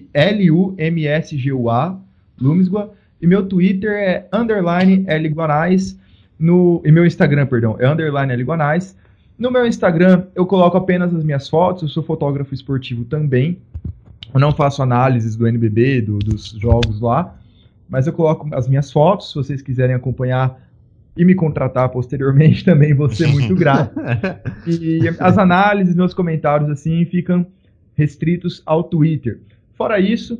[2.39, 5.97] Lumisgua, e meu Twitter é underline Lguanais,
[6.37, 8.95] no, e meu Instagram, perdão, é underline Lguanais.
[9.39, 13.57] No meu Instagram, eu coloco apenas as minhas fotos, eu sou fotógrafo esportivo também,
[14.33, 17.33] eu não faço análises do NBB, do, dos jogos lá,
[17.87, 20.61] mas eu coloco as minhas fotos, se vocês quiserem acompanhar
[21.15, 23.97] e me contratar posteriormente também vou ser muito grato.
[24.67, 27.47] E as análises, meus comentários assim ficam
[27.95, 29.39] restritos ao Twitter.
[29.73, 30.37] Fora isso,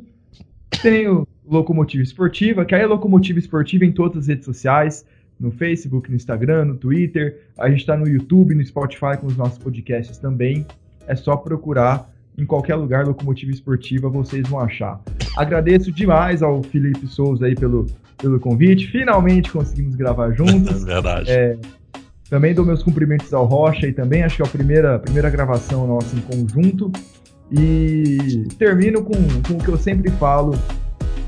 [0.82, 5.06] tenho Locomotiva Esportiva, que aí é Locomotiva Esportiva em todas as redes sociais,
[5.40, 7.40] no Facebook, no Instagram, no Twitter.
[7.58, 10.66] A gente está no YouTube, no Spotify com os nossos podcasts também.
[11.06, 15.00] É só procurar em qualquer lugar Locomotiva Esportiva, vocês vão achar.
[15.36, 17.86] Agradeço demais ao Felipe Souza aí pelo
[18.20, 18.86] pelo convite.
[18.88, 20.82] Finalmente conseguimos gravar juntos.
[20.82, 21.30] É verdade.
[21.30, 21.56] É,
[22.28, 25.86] também dou meus cumprimentos ao Rocha e também acho que é a primeira, primeira gravação
[25.86, 26.92] nossa em conjunto.
[27.50, 29.14] E termino com,
[29.46, 30.54] com o que eu sempre falo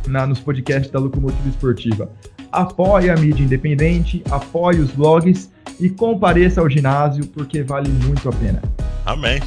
[0.06, 2.08] na, nos podcasts da Locomotiva Esportiva.
[2.52, 5.50] Apoie a mídia independente, apoie os blogs
[5.80, 8.62] e compareça ao ginásio porque vale muito a pena.
[9.06, 9.40] Amém.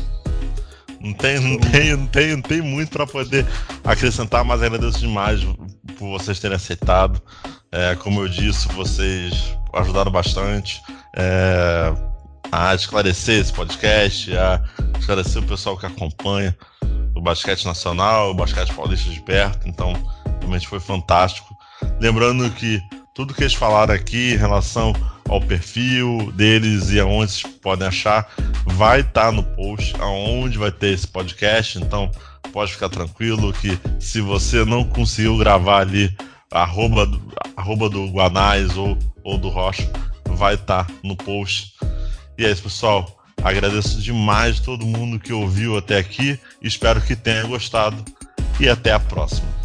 [1.00, 3.46] Não tem, não tem, não tem, não tem muito para poder
[3.84, 5.44] acrescentar, mas agradeço demais
[5.98, 7.22] por vocês terem aceitado.
[7.72, 10.82] É, como eu disse, vocês ajudaram bastante
[11.16, 11.94] é,
[12.52, 14.64] a esclarecer esse podcast, a
[15.00, 16.58] esclarecer o pessoal que acompanha
[17.16, 19.68] o basquete nacional, o basquete paulista de perto.
[19.68, 19.94] Então,
[20.40, 21.55] realmente foi fantástico.
[22.00, 22.82] Lembrando que
[23.14, 24.94] tudo que eles falaram aqui em relação
[25.30, 28.30] ao perfil deles e aonde vocês podem achar,
[28.66, 31.80] vai estar tá no post aonde vai ter esse podcast.
[31.80, 32.12] Então
[32.52, 36.16] pode ficar tranquilo que se você não conseguiu gravar ali
[36.52, 37.10] arroba,
[37.56, 39.90] arroba do Guanais ou, ou do Rocha,
[40.26, 41.74] vai estar tá no post.
[42.38, 43.24] E é isso, pessoal.
[43.44, 46.40] Agradeço demais todo mundo que ouviu até aqui.
[46.62, 48.04] Espero que tenha gostado.
[48.60, 49.65] E até a próxima.